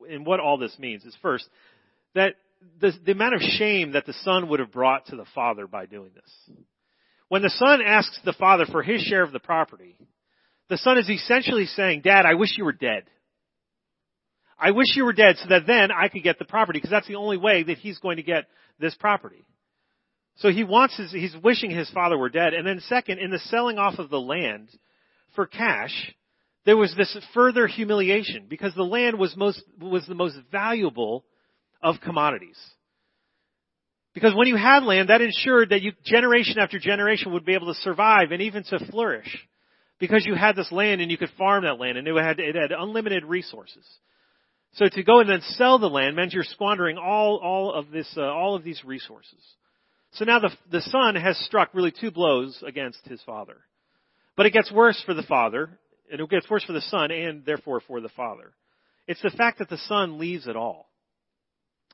and 0.08 0.26
what 0.26 0.40
all 0.40 0.58
this 0.58 0.76
means 0.78 1.04
is 1.04 1.16
first, 1.20 1.48
that 2.14 2.34
the, 2.80 2.92
the 3.04 3.12
amount 3.12 3.34
of 3.34 3.40
shame 3.42 3.92
that 3.92 4.06
the 4.06 4.14
son 4.24 4.48
would 4.48 4.60
have 4.60 4.72
brought 4.72 5.06
to 5.06 5.16
the 5.16 5.26
father 5.34 5.66
by 5.66 5.86
doing 5.86 6.10
this. 6.14 6.56
When 7.28 7.42
the 7.42 7.50
son 7.50 7.80
asks 7.82 8.18
the 8.24 8.32
father 8.32 8.64
for 8.66 8.82
his 8.82 9.02
share 9.02 9.22
of 9.22 9.32
the 9.32 9.38
property, 9.38 9.96
the 10.68 10.78
son 10.78 10.98
is 10.98 11.08
essentially 11.08 11.66
saying, 11.66 12.02
Dad, 12.02 12.24
I 12.26 12.34
wish 12.34 12.56
you 12.56 12.64
were 12.64 12.72
dead. 12.72 13.04
I 14.58 14.72
wish 14.72 14.96
you 14.96 15.04
were 15.04 15.12
dead 15.12 15.36
so 15.36 15.48
that 15.50 15.66
then 15.66 15.90
I 15.92 16.08
could 16.08 16.22
get 16.22 16.38
the 16.38 16.44
property 16.44 16.78
because 16.78 16.90
that's 16.90 17.06
the 17.06 17.14
only 17.14 17.36
way 17.36 17.62
that 17.62 17.78
he's 17.78 17.98
going 17.98 18.16
to 18.16 18.22
get 18.22 18.46
this 18.80 18.94
property. 18.94 19.44
So 20.38 20.50
he 20.50 20.64
wants 20.64 20.96
his, 20.96 21.10
he's 21.10 21.34
wishing 21.42 21.70
his 21.70 21.90
father 21.90 22.16
were 22.16 22.28
dead. 22.28 22.54
And 22.54 22.66
then 22.66 22.80
second, 22.88 23.18
in 23.18 23.30
the 23.30 23.40
selling 23.40 23.78
off 23.78 23.98
of 23.98 24.08
the 24.08 24.20
land 24.20 24.68
for 25.34 25.46
cash, 25.46 26.14
there 26.64 26.76
was 26.76 26.94
this 26.96 27.16
further 27.34 27.66
humiliation 27.66 28.46
because 28.48 28.74
the 28.74 28.84
land 28.84 29.18
was 29.18 29.36
most, 29.36 29.62
was 29.80 30.06
the 30.06 30.14
most 30.14 30.36
valuable 30.52 31.24
of 31.82 31.96
commodities. 32.04 32.58
Because 34.14 34.34
when 34.34 34.46
you 34.46 34.56
had 34.56 34.84
land, 34.84 35.10
that 35.10 35.20
ensured 35.20 35.70
that 35.70 35.82
you, 35.82 35.92
generation 36.04 36.58
after 36.58 36.78
generation 36.78 37.32
would 37.32 37.44
be 37.44 37.54
able 37.54 37.72
to 37.72 37.80
survive 37.80 38.30
and 38.30 38.42
even 38.42 38.64
to 38.64 38.78
flourish. 38.90 39.46
Because 39.98 40.24
you 40.24 40.36
had 40.36 40.54
this 40.54 40.70
land 40.70 41.00
and 41.00 41.10
you 41.10 41.18
could 41.18 41.30
farm 41.36 41.64
that 41.64 41.80
land 41.80 41.98
and 41.98 42.06
it 42.06 42.16
had, 42.16 42.38
it 42.38 42.54
had 42.54 42.70
unlimited 42.70 43.24
resources. 43.24 43.84
So 44.74 44.86
to 44.88 45.02
go 45.02 45.18
and 45.20 45.28
then 45.28 45.40
sell 45.40 45.80
the 45.80 45.88
land 45.88 46.14
meant 46.14 46.32
you're 46.32 46.44
squandering 46.44 46.96
all, 46.96 47.40
all 47.42 47.72
of 47.72 47.90
this, 47.90 48.08
uh, 48.16 48.22
all 48.22 48.54
of 48.54 48.62
these 48.62 48.84
resources. 48.84 49.40
So 50.12 50.24
now 50.24 50.40
the, 50.40 50.50
the 50.70 50.80
son 50.80 51.14
has 51.16 51.38
struck 51.44 51.74
really 51.74 51.92
two 51.92 52.10
blows 52.10 52.62
against 52.66 53.06
his 53.06 53.20
father. 53.22 53.56
But 54.36 54.46
it 54.46 54.52
gets 54.52 54.72
worse 54.72 55.02
for 55.04 55.14
the 55.14 55.22
father, 55.22 55.78
and 56.10 56.20
it 56.20 56.30
gets 56.30 56.48
worse 56.48 56.64
for 56.64 56.72
the 56.72 56.80
son 56.80 57.10
and 57.10 57.44
therefore 57.44 57.80
for 57.86 58.00
the 58.00 58.08
father. 58.10 58.52
It's 59.06 59.22
the 59.22 59.30
fact 59.30 59.58
that 59.58 59.68
the 59.68 59.78
son 59.78 60.18
leaves 60.18 60.46
it 60.46 60.56
all. 60.56 60.88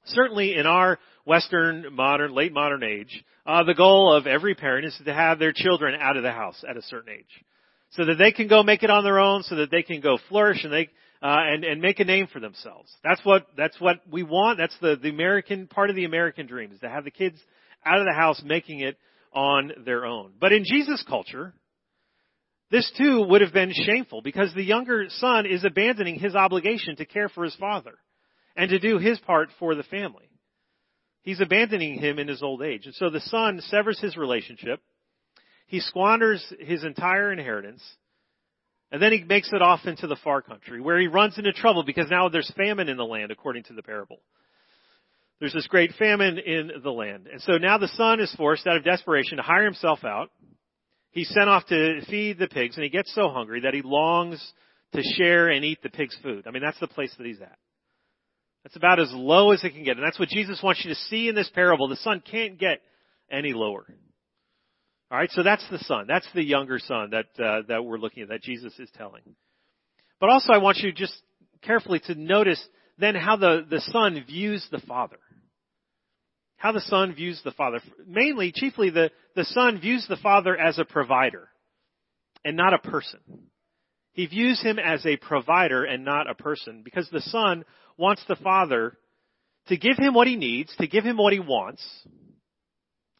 Certainly 0.06 0.56
in 0.56 0.66
our 0.66 0.98
Western 1.24 1.94
modern, 1.94 2.34
late 2.34 2.52
modern 2.52 2.82
age, 2.82 3.24
uh, 3.46 3.64
the 3.64 3.74
goal 3.74 4.12
of 4.12 4.26
every 4.26 4.54
parent 4.54 4.86
is 4.86 5.00
to 5.04 5.14
have 5.14 5.38
their 5.38 5.52
children 5.54 5.98
out 5.98 6.16
of 6.16 6.22
the 6.22 6.32
house 6.32 6.62
at 6.68 6.76
a 6.76 6.82
certain 6.82 7.14
age. 7.14 7.44
So 7.92 8.04
that 8.04 8.16
they 8.16 8.32
can 8.32 8.48
go 8.48 8.62
make 8.62 8.82
it 8.82 8.90
on 8.90 9.04
their 9.04 9.20
own, 9.20 9.42
so 9.44 9.56
that 9.56 9.70
they 9.70 9.82
can 9.82 10.00
go 10.00 10.18
flourish 10.28 10.64
and 10.64 10.72
they, 10.72 10.90
uh, 11.22 11.38
and, 11.40 11.64
and 11.64 11.80
make 11.80 12.00
a 12.00 12.04
name 12.04 12.26
for 12.26 12.40
themselves. 12.40 12.92
That's 13.02 13.24
what, 13.24 13.46
that's 13.56 13.80
what 13.80 14.00
we 14.10 14.22
want. 14.22 14.58
That's 14.58 14.76
the, 14.82 14.96
the 15.00 15.08
American, 15.08 15.68
part 15.68 15.88
of 15.88 15.96
the 15.96 16.04
American 16.04 16.46
dream 16.46 16.72
is 16.72 16.80
to 16.80 16.90
have 16.90 17.04
the 17.04 17.10
kids 17.10 17.38
out 17.84 17.98
of 17.98 18.06
the 18.06 18.12
house 18.12 18.42
making 18.44 18.80
it 18.80 18.96
on 19.32 19.72
their 19.84 20.06
own. 20.06 20.32
But 20.40 20.52
in 20.52 20.64
Jesus' 20.64 21.04
culture, 21.08 21.54
this 22.70 22.90
too 22.96 23.22
would 23.28 23.40
have 23.40 23.52
been 23.52 23.72
shameful 23.72 24.22
because 24.22 24.52
the 24.54 24.62
younger 24.62 25.04
son 25.08 25.46
is 25.46 25.64
abandoning 25.64 26.18
his 26.18 26.34
obligation 26.34 26.96
to 26.96 27.04
care 27.04 27.28
for 27.28 27.44
his 27.44 27.54
father 27.56 27.94
and 28.56 28.70
to 28.70 28.78
do 28.78 28.98
his 28.98 29.18
part 29.20 29.48
for 29.58 29.74
the 29.74 29.82
family. 29.82 30.28
He's 31.22 31.40
abandoning 31.40 31.98
him 31.98 32.18
in 32.18 32.28
his 32.28 32.42
old 32.42 32.62
age. 32.62 32.86
And 32.86 32.94
so 32.94 33.10
the 33.10 33.20
son 33.20 33.60
severs 33.68 33.98
his 33.98 34.16
relationship. 34.16 34.80
He 35.66 35.80
squanders 35.80 36.44
his 36.60 36.84
entire 36.84 37.32
inheritance. 37.32 37.82
And 38.92 39.02
then 39.02 39.12
he 39.12 39.24
makes 39.24 39.50
it 39.52 39.62
off 39.62 39.86
into 39.86 40.06
the 40.06 40.18
far 40.22 40.42
country 40.42 40.80
where 40.80 41.00
he 41.00 41.08
runs 41.08 41.38
into 41.38 41.52
trouble 41.52 41.82
because 41.82 42.10
now 42.10 42.28
there's 42.28 42.52
famine 42.56 42.88
in 42.88 42.96
the 42.96 43.04
land 43.04 43.32
according 43.32 43.64
to 43.64 43.72
the 43.72 43.82
parable. 43.82 44.20
There's 45.44 45.52
this 45.52 45.66
great 45.66 45.92
famine 45.98 46.38
in 46.38 46.70
the 46.82 46.90
land. 46.90 47.26
And 47.30 47.38
so 47.42 47.58
now 47.58 47.76
the 47.76 47.88
son 47.88 48.18
is 48.18 48.34
forced 48.34 48.66
out 48.66 48.78
of 48.78 48.84
desperation 48.84 49.36
to 49.36 49.42
hire 49.42 49.66
himself 49.66 50.02
out. 50.02 50.30
He's 51.10 51.28
sent 51.28 51.50
off 51.50 51.66
to 51.66 52.00
feed 52.08 52.38
the 52.38 52.48
pigs 52.48 52.76
and 52.76 52.82
he 52.82 52.88
gets 52.88 53.14
so 53.14 53.28
hungry 53.28 53.60
that 53.60 53.74
he 53.74 53.82
longs 53.84 54.42
to 54.94 55.02
share 55.02 55.50
and 55.50 55.62
eat 55.62 55.82
the 55.82 55.90
pig's 55.90 56.16
food. 56.22 56.46
I 56.46 56.50
mean, 56.50 56.62
that's 56.62 56.80
the 56.80 56.86
place 56.86 57.12
that 57.18 57.26
he's 57.26 57.42
at. 57.42 57.58
That's 58.62 58.76
about 58.76 59.00
as 59.00 59.12
low 59.12 59.50
as 59.50 59.62
it 59.62 59.74
can 59.74 59.84
get. 59.84 59.98
And 59.98 60.06
that's 60.06 60.18
what 60.18 60.30
Jesus 60.30 60.62
wants 60.62 60.82
you 60.82 60.94
to 60.94 61.00
see 61.10 61.28
in 61.28 61.34
this 61.34 61.50
parable. 61.54 61.88
The 61.88 61.96
son 61.96 62.22
can't 62.24 62.58
get 62.58 62.80
any 63.30 63.52
lower. 63.52 63.84
All 65.10 65.18
right, 65.18 65.30
so 65.32 65.42
that's 65.42 65.68
the 65.70 65.78
son. 65.80 66.06
That's 66.08 66.26
the 66.34 66.42
younger 66.42 66.78
son 66.78 67.10
that 67.10 67.26
uh, 67.38 67.62
that 67.68 67.84
we're 67.84 67.98
looking 67.98 68.22
at 68.22 68.30
that 68.30 68.42
Jesus 68.42 68.72
is 68.78 68.88
telling. 68.96 69.20
But 70.20 70.30
also, 70.30 70.54
I 70.54 70.58
want 70.58 70.78
you 70.78 70.90
just 70.90 71.14
carefully 71.60 72.00
to 72.06 72.14
notice 72.14 72.66
then 72.98 73.14
how 73.14 73.36
the 73.36 73.66
the 73.68 73.80
son 73.80 74.24
views 74.26 74.66
the 74.70 74.80
father. 74.80 75.18
How 76.56 76.72
the 76.72 76.80
son 76.80 77.14
views 77.14 77.40
the 77.44 77.52
father. 77.52 77.80
Mainly, 78.06 78.52
chiefly, 78.52 78.90
the 78.90 79.10
the 79.34 79.44
son 79.44 79.80
views 79.80 80.06
the 80.08 80.16
father 80.16 80.56
as 80.56 80.78
a 80.78 80.84
provider 80.84 81.48
and 82.44 82.56
not 82.56 82.74
a 82.74 82.78
person. 82.78 83.20
He 84.12 84.26
views 84.26 84.62
him 84.62 84.78
as 84.78 85.04
a 85.04 85.16
provider 85.16 85.84
and 85.84 86.04
not 86.04 86.30
a 86.30 86.34
person 86.34 86.82
because 86.84 87.08
the 87.10 87.20
son 87.20 87.64
wants 87.96 88.22
the 88.28 88.36
father 88.36 88.96
to 89.66 89.76
give 89.76 89.96
him 89.98 90.14
what 90.14 90.28
he 90.28 90.36
needs, 90.36 90.74
to 90.76 90.86
give 90.86 91.04
him 91.04 91.16
what 91.16 91.32
he 91.32 91.40
wants, 91.40 91.82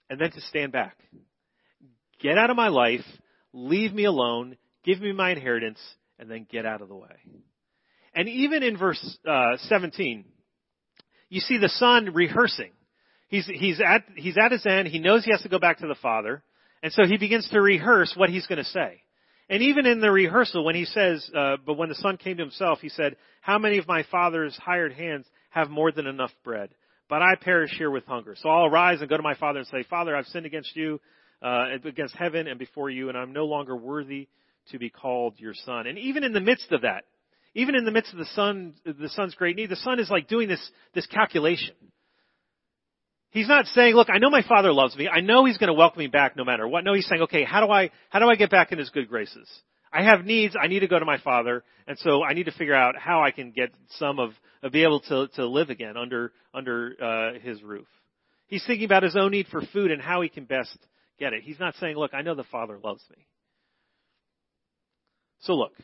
and 0.09 0.21
then 0.21 0.31
to 0.31 0.41
stand 0.43 0.73
back. 0.73 0.97
Get 2.21 2.39
out 2.39 2.51
of 2.51 2.57
my 2.57 2.69
life, 2.69 3.05
leave 3.53 3.93
me 3.93 4.05
alone, 4.05 4.57
give 4.85 5.01
me 5.01 5.13
my 5.13 5.31
inheritance, 5.31 5.81
and 6.19 6.31
then 6.31 6.47
get 6.51 6.65
out 6.65 6.81
of 6.81 6.89
the 6.89 6.95
way. 6.95 7.17
And 8.15 8.29
even 8.29 8.63
in 8.63 8.77
verse 8.77 9.19
uh, 9.29 9.57
17, 9.57 10.25
you 11.29 11.41
see 11.41 11.59
the 11.59 11.69
son 11.69 12.15
rehearsing. 12.15 12.71
He's, 13.29 13.47
he's, 13.47 13.81
at, 13.81 14.05
he's 14.17 14.37
at 14.39 14.53
his 14.53 14.65
end. 14.67 14.89
He 14.89 14.99
knows 14.99 15.25
he 15.25 15.33
has 15.33 15.43
to 15.43 15.49
go 15.49 15.59
back 15.59 15.79
to 15.79 15.87
the 15.87 15.95
father. 15.97 16.43
And 16.83 16.93
so 16.93 17.05
he 17.05 17.17
begins 17.17 17.49
to 17.51 17.61
rehearse 17.61 18.13
what 18.17 18.31
he's 18.31 18.47
going 18.47 18.59
to 18.59 18.65
say. 18.65 19.01
And 19.49 19.63
even 19.63 19.87
in 19.87 20.01
the 20.01 20.11
rehearsal, 20.11 20.65
when 20.65 20.75
he 20.75 20.85
says, 20.85 21.29
uh, 21.35 21.57
but 21.65 21.75
when 21.75 21.89
the 21.89 21.95
son 21.97 22.17
came 22.17 22.37
to 22.37 22.43
himself, 22.43 22.81
he 22.81 22.89
said, 22.89 23.17
how 23.41 23.59
many 23.59 23.79
of 23.79 23.87
my 23.87 24.05
father's 24.11 24.57
hired 24.57 24.93
hands 24.93 25.27
have 25.51 25.69
more 25.69 25.93
than 25.93 26.07
enough 26.07 26.33
bread? 26.45 26.71
But 27.09 27.21
I 27.21 27.35
perish 27.41 27.75
here 27.77 27.91
with 27.91 28.07
hunger. 28.07 28.37
So 28.39 28.49
I'll 28.49 28.67
arise 28.67 29.01
and 29.01 29.11
go 29.11 29.17
to 29.17 29.23
my 29.23 29.35
father 29.35 29.59
and 29.59 29.69
say, 29.69 29.83
Father, 29.83 30.17
I've 30.17 30.27
sinned 30.27 30.47
against 30.47 30.75
you, 30.75 31.01
uh, 31.43 31.67
against 31.85 32.17
heaven 32.17 32.47
and 32.47 32.59
before 32.59 32.89
you, 32.89 33.11
and 33.11 33.19
I'm 33.19 33.35
no 33.35 33.45
longer 33.45 33.77
worthy 33.77 34.29
to 34.71 34.79
be 34.79 34.89
called 34.89 35.35
your 35.39 35.53
son. 35.53 35.87
And 35.87 35.99
even 35.99 36.25
in 36.25 36.33
the 36.33 36.41
midst 36.41 36.73
of 36.73 36.83
that, 36.83 37.05
even 37.55 37.75
in 37.75 37.85
the 37.85 37.93
midst 37.93 38.13
of 38.13 38.19
the 38.19 38.29
son, 38.35 38.75
the 38.85 39.11
son's 39.11 39.35
great 39.35 39.57
need, 39.57 39.69
the 39.69 39.77
son 39.77 40.01
is 40.01 40.09
like 40.11 40.27
doing 40.27 40.49
this, 40.49 40.71
this 40.95 41.07
calculation. 41.07 41.75
He's 43.35 43.49
not 43.49 43.67
saying, 43.67 43.97
look, 43.97 44.11
I 44.11 44.19
know 44.19 44.31
my 44.31 44.43
father 44.49 44.73
loves 44.73 44.97
me. 44.97 45.09
I 45.09 45.21
know 45.21 45.45
he's 45.45 45.59
going 45.59 45.67
to 45.67 45.75
welcome 45.75 45.99
me 45.99 46.07
back 46.07 46.37
no 46.37 46.45
matter 46.45 46.69
what. 46.69 46.85
No, 46.85 46.95
he's 46.95 47.07
saying, 47.09 47.23
okay, 47.23 47.43
how 47.43 47.67
do 47.67 47.71
I, 47.71 47.91
how 48.09 48.21
do 48.21 48.29
I 48.29 48.37
get 48.37 48.49
back 48.49 48.71
in 48.71 48.79
his 48.79 48.91
good 48.91 49.09
graces? 49.09 49.49
I 49.93 50.05
have 50.05 50.25
needs. 50.25 50.55
I 50.61 50.69
need 50.69 50.81
to 50.81 50.87
go 50.87 51.01
to 51.01 51.05
my 51.05 51.19
father, 51.19 51.65
and 51.89 51.99
so 51.99 52.23
I 52.23 52.33
need 52.35 52.45
to 52.45 52.53
figure 52.53 52.77
out 52.77 52.97
how 52.97 53.25
I 53.25 53.33
can 53.33 53.51
get 53.51 53.75
some 53.99 54.21
of, 54.21 54.31
of 54.63 54.71
be 54.71 54.85
able 54.85 55.01
to 55.01 55.29
to 55.35 55.47
live 55.47 55.69
again 55.69 55.97
under 55.97 56.33
under 56.53 56.95
uh, 57.01 57.41
his 57.41 57.61
roof. 57.63 57.87
He's 58.47 58.65
thinking 58.67 58.85
about 58.85 59.03
his 59.03 59.17
own 59.17 59.33
need 59.33 59.47
for 59.49 59.63
food 59.73 59.91
and 59.91 60.01
how 60.01 60.23
he 60.23 60.29
can 60.29 60.45
best 60.45 60.77
get 61.19 61.33
it. 61.33 61.43
He's 61.43 61.61
not 61.61 61.75
saying, 61.77 61.97
"Look, 61.97 62.13
I 62.13 62.23
know 62.23 62.35
the 62.35 62.45
father 62.45 62.79
loves 62.83 63.03
me." 63.09 63.25
So 65.43 65.55
look, 65.55 65.75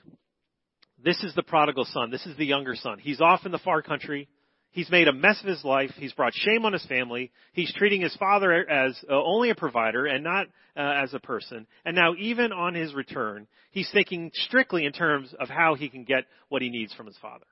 this 1.02 1.22
is 1.22 1.32
the 1.34 1.44
prodigal 1.44 1.84
son. 1.84 2.10
This 2.10 2.26
is 2.26 2.36
the 2.36 2.46
younger 2.46 2.74
son. 2.74 2.98
He's 2.98 3.20
off 3.20 3.46
in 3.46 3.52
the 3.52 3.58
far 3.58 3.80
country. 3.80 4.28
He's 4.72 4.90
made 4.90 5.08
a 5.08 5.12
mess 5.12 5.40
of 5.40 5.48
his 5.48 5.64
life. 5.64 5.90
He's 5.96 6.12
brought 6.12 6.32
shame 6.32 6.64
on 6.64 6.72
his 6.72 6.86
family. 6.86 7.32
He's 7.52 7.72
treating 7.74 8.00
his 8.00 8.14
father 8.16 8.52
as 8.68 8.96
uh, 9.10 9.14
only 9.14 9.50
a 9.50 9.54
provider 9.54 10.06
and 10.06 10.22
not 10.22 10.46
uh, 10.76 11.02
as 11.02 11.12
a 11.12 11.18
person. 11.18 11.66
And 11.84 11.96
now, 11.96 12.14
even 12.16 12.52
on 12.52 12.74
his 12.74 12.94
return, 12.94 13.48
he's 13.72 13.90
thinking 13.92 14.30
strictly 14.32 14.84
in 14.84 14.92
terms 14.92 15.34
of 15.38 15.48
how 15.48 15.74
he 15.74 15.88
can 15.88 16.04
get 16.04 16.24
what 16.48 16.62
he 16.62 16.70
needs 16.70 16.94
from 16.94 17.06
his 17.06 17.18
father. 17.18 17.46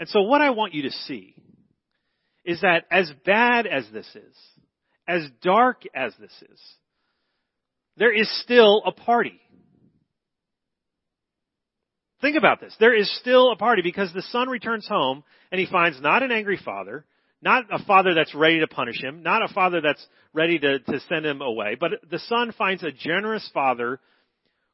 And 0.00 0.08
so, 0.08 0.22
what 0.22 0.40
I 0.40 0.50
want 0.50 0.74
you 0.74 0.82
to 0.82 0.90
see 0.90 1.36
is 2.44 2.60
that 2.62 2.84
as 2.90 3.10
bad 3.24 3.66
as 3.66 3.86
this 3.92 4.08
is, 4.14 4.36
as 5.06 5.28
dark 5.42 5.82
as 5.94 6.12
this 6.18 6.32
is, 6.50 6.60
there 7.96 8.12
is 8.12 8.28
still 8.42 8.82
a 8.84 8.92
party. 8.92 9.40
Think 12.20 12.36
about 12.36 12.60
this. 12.60 12.74
There 12.80 12.94
is 12.94 13.14
still 13.18 13.52
a 13.52 13.56
party 13.56 13.82
because 13.82 14.12
the 14.12 14.22
son 14.22 14.48
returns 14.48 14.88
home 14.88 15.22
and 15.52 15.60
he 15.60 15.66
finds 15.66 16.00
not 16.00 16.22
an 16.22 16.32
angry 16.32 16.58
father, 16.62 17.04
not 17.42 17.64
a 17.70 17.82
father 17.84 18.14
that's 18.14 18.34
ready 18.34 18.60
to 18.60 18.66
punish 18.66 19.00
him, 19.02 19.22
not 19.22 19.42
a 19.42 19.52
father 19.52 19.80
that's 19.80 20.04
ready 20.32 20.58
to, 20.58 20.78
to 20.78 21.00
send 21.08 21.26
him 21.26 21.42
away, 21.42 21.76
but 21.78 21.92
the 22.10 22.18
son 22.20 22.54
finds 22.56 22.82
a 22.82 22.90
generous 22.90 23.48
father 23.52 24.00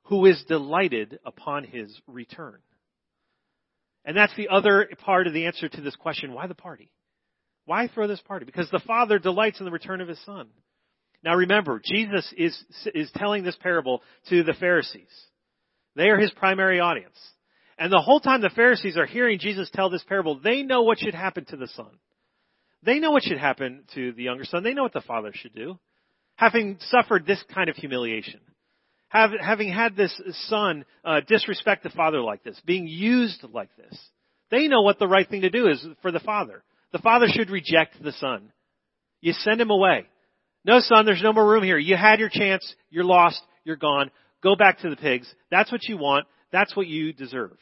who 0.04 0.26
is 0.26 0.42
delighted 0.48 1.18
upon 1.24 1.64
his 1.64 2.00
return. 2.06 2.58
And 4.04 4.16
that's 4.16 4.34
the 4.36 4.48
other 4.48 4.88
part 5.04 5.26
of 5.26 5.32
the 5.32 5.46
answer 5.46 5.68
to 5.68 5.80
this 5.80 5.96
question 5.96 6.32
why 6.32 6.46
the 6.46 6.54
party? 6.54 6.90
Why 7.64 7.88
throw 7.88 8.08
this 8.08 8.20
party? 8.20 8.44
Because 8.44 8.70
the 8.70 8.82
father 8.86 9.18
delights 9.18 9.60
in 9.60 9.66
the 9.66 9.72
return 9.72 10.00
of 10.00 10.08
his 10.08 10.22
son. 10.24 10.48
Now 11.22 11.34
remember, 11.34 11.80
Jesus 11.84 12.32
is, 12.36 12.64
is 12.94 13.10
telling 13.14 13.44
this 13.44 13.56
parable 13.56 14.02
to 14.28 14.42
the 14.42 14.54
Pharisees. 14.54 15.06
They 15.96 16.08
are 16.08 16.18
his 16.18 16.30
primary 16.32 16.80
audience. 16.80 17.18
And 17.78 17.92
the 17.92 18.00
whole 18.00 18.20
time 18.20 18.40
the 18.40 18.50
Pharisees 18.50 18.96
are 18.96 19.06
hearing 19.06 19.38
Jesus 19.38 19.70
tell 19.72 19.90
this 19.90 20.04
parable, 20.04 20.38
they 20.38 20.62
know 20.62 20.82
what 20.82 20.98
should 20.98 21.14
happen 21.14 21.44
to 21.46 21.56
the 21.56 21.68
son. 21.68 21.90
They 22.82 22.98
know 22.98 23.10
what 23.12 23.22
should 23.22 23.38
happen 23.38 23.84
to 23.94 24.12
the 24.12 24.24
younger 24.24 24.44
son. 24.44 24.62
They 24.62 24.74
know 24.74 24.82
what 24.82 24.92
the 24.92 25.00
father 25.00 25.32
should 25.34 25.54
do. 25.54 25.78
Having 26.36 26.78
suffered 26.80 27.26
this 27.26 27.42
kind 27.54 27.68
of 27.68 27.76
humiliation. 27.76 28.40
Having 29.08 29.72
had 29.72 29.94
this 29.94 30.18
son 30.48 30.84
uh, 31.04 31.20
disrespect 31.26 31.82
the 31.82 31.90
father 31.90 32.20
like 32.22 32.42
this, 32.42 32.60
being 32.64 32.86
used 32.86 33.44
like 33.52 33.68
this. 33.76 33.98
They 34.50 34.68
know 34.68 34.82
what 34.82 34.98
the 34.98 35.08
right 35.08 35.28
thing 35.28 35.42
to 35.42 35.50
do 35.50 35.68
is 35.68 35.84
for 36.00 36.10
the 36.10 36.20
father. 36.20 36.64
The 36.92 36.98
father 36.98 37.26
should 37.28 37.50
reject 37.50 38.02
the 38.02 38.12
son. 38.12 38.52
You 39.20 39.32
send 39.32 39.60
him 39.60 39.70
away. 39.70 40.06
No, 40.64 40.80
son, 40.80 41.04
there's 41.04 41.22
no 41.22 41.32
more 41.32 41.46
room 41.46 41.62
here. 41.62 41.78
You 41.78 41.96
had 41.96 42.20
your 42.20 42.30
chance. 42.30 42.74
You're 42.90 43.04
lost. 43.04 43.40
You're 43.64 43.76
gone. 43.76 44.10
Go 44.42 44.56
back 44.56 44.80
to 44.80 44.90
the 44.90 44.96
pigs. 44.96 45.32
That's 45.50 45.70
what 45.70 45.84
you 45.84 45.96
want. 45.96 46.26
That's 46.50 46.76
what 46.76 46.86
you 46.86 47.12
deserve. 47.12 47.56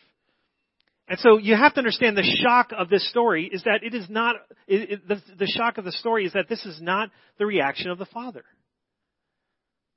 And 1.09 1.19
so 1.19 1.39
you 1.39 1.57
have 1.57 1.75
to 1.75 1.81
understand 1.81 2.17
the 2.17 2.39
shock 2.43 2.71
of 2.77 2.89
this 2.89 3.09
story 3.11 3.51
is 3.53 3.65
that 3.65 3.81
it 3.83 3.95
is 3.95 4.09
not, 4.09 4.37
it, 4.69 4.91
it, 4.91 5.09
the, 5.09 5.21
the 5.39 5.47
shock 5.47 5.77
of 5.77 5.85
the 5.85 5.93
story 5.93 6.25
is 6.25 6.33
that 6.35 6.49
this 6.49 6.65
is 6.65 6.81
not 6.81 7.11
the 7.39 7.47
reaction 7.47 7.91
of 7.91 7.99
the 7.99 8.07
father. 8.07 8.45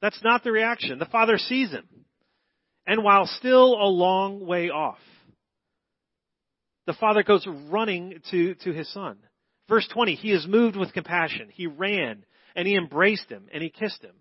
That's 0.02 0.20
not 0.24 0.44
the 0.44 0.52
reaction. 0.52 0.98
The 0.98 1.06
father 1.06 1.38
sees 1.38 1.70
him. 1.70 1.88
And 2.86 3.04
while 3.04 3.28
still 3.28 3.76
a 3.76 3.88
long 3.88 4.46
way 4.46 4.70
off, 4.70 4.98
the 6.88 6.94
father 6.94 7.24
goes 7.24 7.48
running 7.70 8.20
to, 8.32 8.56
to 8.56 8.74
his 8.74 8.92
son. 8.92 9.18
Verse 9.70 9.88
20, 9.94 10.16
he 10.16 10.32
is 10.32 10.46
moved 10.48 10.76
with 10.76 10.94
compassion. 10.94 11.48
He 11.54 11.68
ran 11.68 12.26
and 12.56 12.68
he 12.68 12.76
embraced 12.76 13.30
him 13.30 13.46
and 13.54 13.64
he 13.64 13.70
kissed 13.70 14.02
him. 14.02 14.16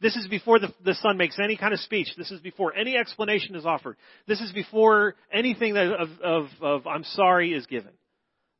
This 0.00 0.14
is 0.14 0.28
before 0.28 0.60
the, 0.60 0.72
the 0.84 0.94
son 0.94 1.16
makes 1.16 1.38
any 1.42 1.56
kind 1.56 1.74
of 1.74 1.80
speech. 1.80 2.08
This 2.16 2.30
is 2.30 2.40
before 2.40 2.74
any 2.74 2.96
explanation 2.96 3.56
is 3.56 3.66
offered. 3.66 3.96
This 4.28 4.40
is 4.40 4.52
before 4.52 5.16
anything 5.32 5.76
of, 5.76 6.08
of, 6.22 6.46
of 6.60 6.86
I'm 6.86 7.02
sorry 7.02 7.52
is 7.52 7.66
given. 7.66 7.90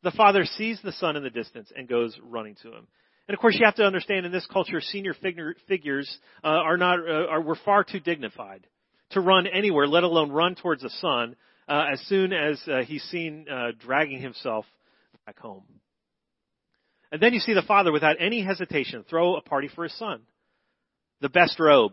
The 0.02 0.10
father 0.10 0.44
sees 0.44 0.80
the 0.82 0.92
son 0.92 1.16
in 1.16 1.22
the 1.22 1.30
distance 1.30 1.70
and 1.74 1.88
goes 1.88 2.18
running 2.22 2.56
to 2.62 2.68
him. 2.68 2.86
And 3.28 3.34
of 3.34 3.40
course, 3.40 3.56
you 3.58 3.66
have 3.66 3.76
to 3.76 3.84
understand 3.84 4.26
in 4.26 4.32
this 4.32 4.46
culture, 4.46 4.80
senior 4.80 5.14
figure, 5.14 5.54
figures 5.68 6.18
uh, 6.42 6.48
are 6.48 6.76
not 6.76 6.98
uh, 7.00 7.26
are 7.28 7.42
were 7.42 7.58
far 7.64 7.84
too 7.84 8.00
dignified 8.00 8.66
to 9.10 9.20
run 9.20 9.46
anywhere, 9.46 9.86
let 9.86 10.02
alone 10.02 10.30
run 10.30 10.54
towards 10.54 10.82
a 10.82 10.90
son 10.90 11.36
uh, 11.68 11.84
as 11.92 12.00
soon 12.06 12.32
as 12.32 12.60
uh, 12.66 12.82
he's 12.86 13.02
seen 13.04 13.46
uh, 13.50 13.72
dragging 13.78 14.20
himself 14.20 14.64
back 15.26 15.38
home. 15.38 15.64
And 17.12 17.20
then 17.20 17.34
you 17.34 17.40
see 17.40 17.54
the 17.54 17.62
father, 17.62 17.92
without 17.92 18.16
any 18.18 18.42
hesitation, 18.42 19.04
throw 19.08 19.36
a 19.36 19.42
party 19.42 19.68
for 19.74 19.84
his 19.84 19.96
son 19.98 20.22
the 21.20 21.28
best 21.28 21.58
robe, 21.58 21.92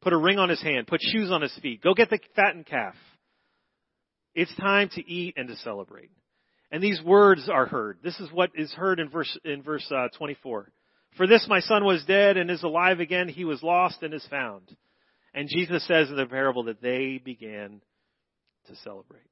put 0.00 0.12
a 0.12 0.16
ring 0.16 0.38
on 0.38 0.48
his 0.48 0.62
hand, 0.62 0.86
put 0.86 1.00
shoes 1.02 1.30
on 1.30 1.42
his 1.42 1.56
feet, 1.62 1.82
go 1.82 1.94
get 1.94 2.10
the 2.10 2.18
fattened 2.34 2.66
calf. 2.66 2.94
It's 4.34 4.54
time 4.56 4.90
to 4.94 5.10
eat 5.10 5.34
and 5.36 5.48
to 5.48 5.56
celebrate. 5.56 6.10
And 6.70 6.82
these 6.82 7.00
words 7.02 7.48
are 7.48 7.66
heard. 7.66 7.98
This 8.02 8.18
is 8.20 8.30
what 8.32 8.50
is 8.54 8.72
heard 8.72 9.00
in 9.00 9.08
verse 9.08 9.38
in 9.44 9.62
verse 9.62 9.90
uh, 9.90 10.08
24. 10.18 10.70
For 11.16 11.26
this 11.26 11.46
my 11.48 11.60
son 11.60 11.84
was 11.84 12.04
dead 12.04 12.36
and 12.36 12.50
is 12.50 12.62
alive 12.62 13.00
again. 13.00 13.28
He 13.28 13.44
was 13.44 13.62
lost 13.62 14.02
and 14.02 14.12
is 14.12 14.26
found. 14.28 14.76
And 15.32 15.48
Jesus 15.48 15.86
says 15.86 16.08
in 16.10 16.16
the 16.16 16.26
parable 16.26 16.64
that 16.64 16.82
they 16.82 17.20
began 17.22 17.80
to 18.68 18.76
celebrate. 18.76 19.22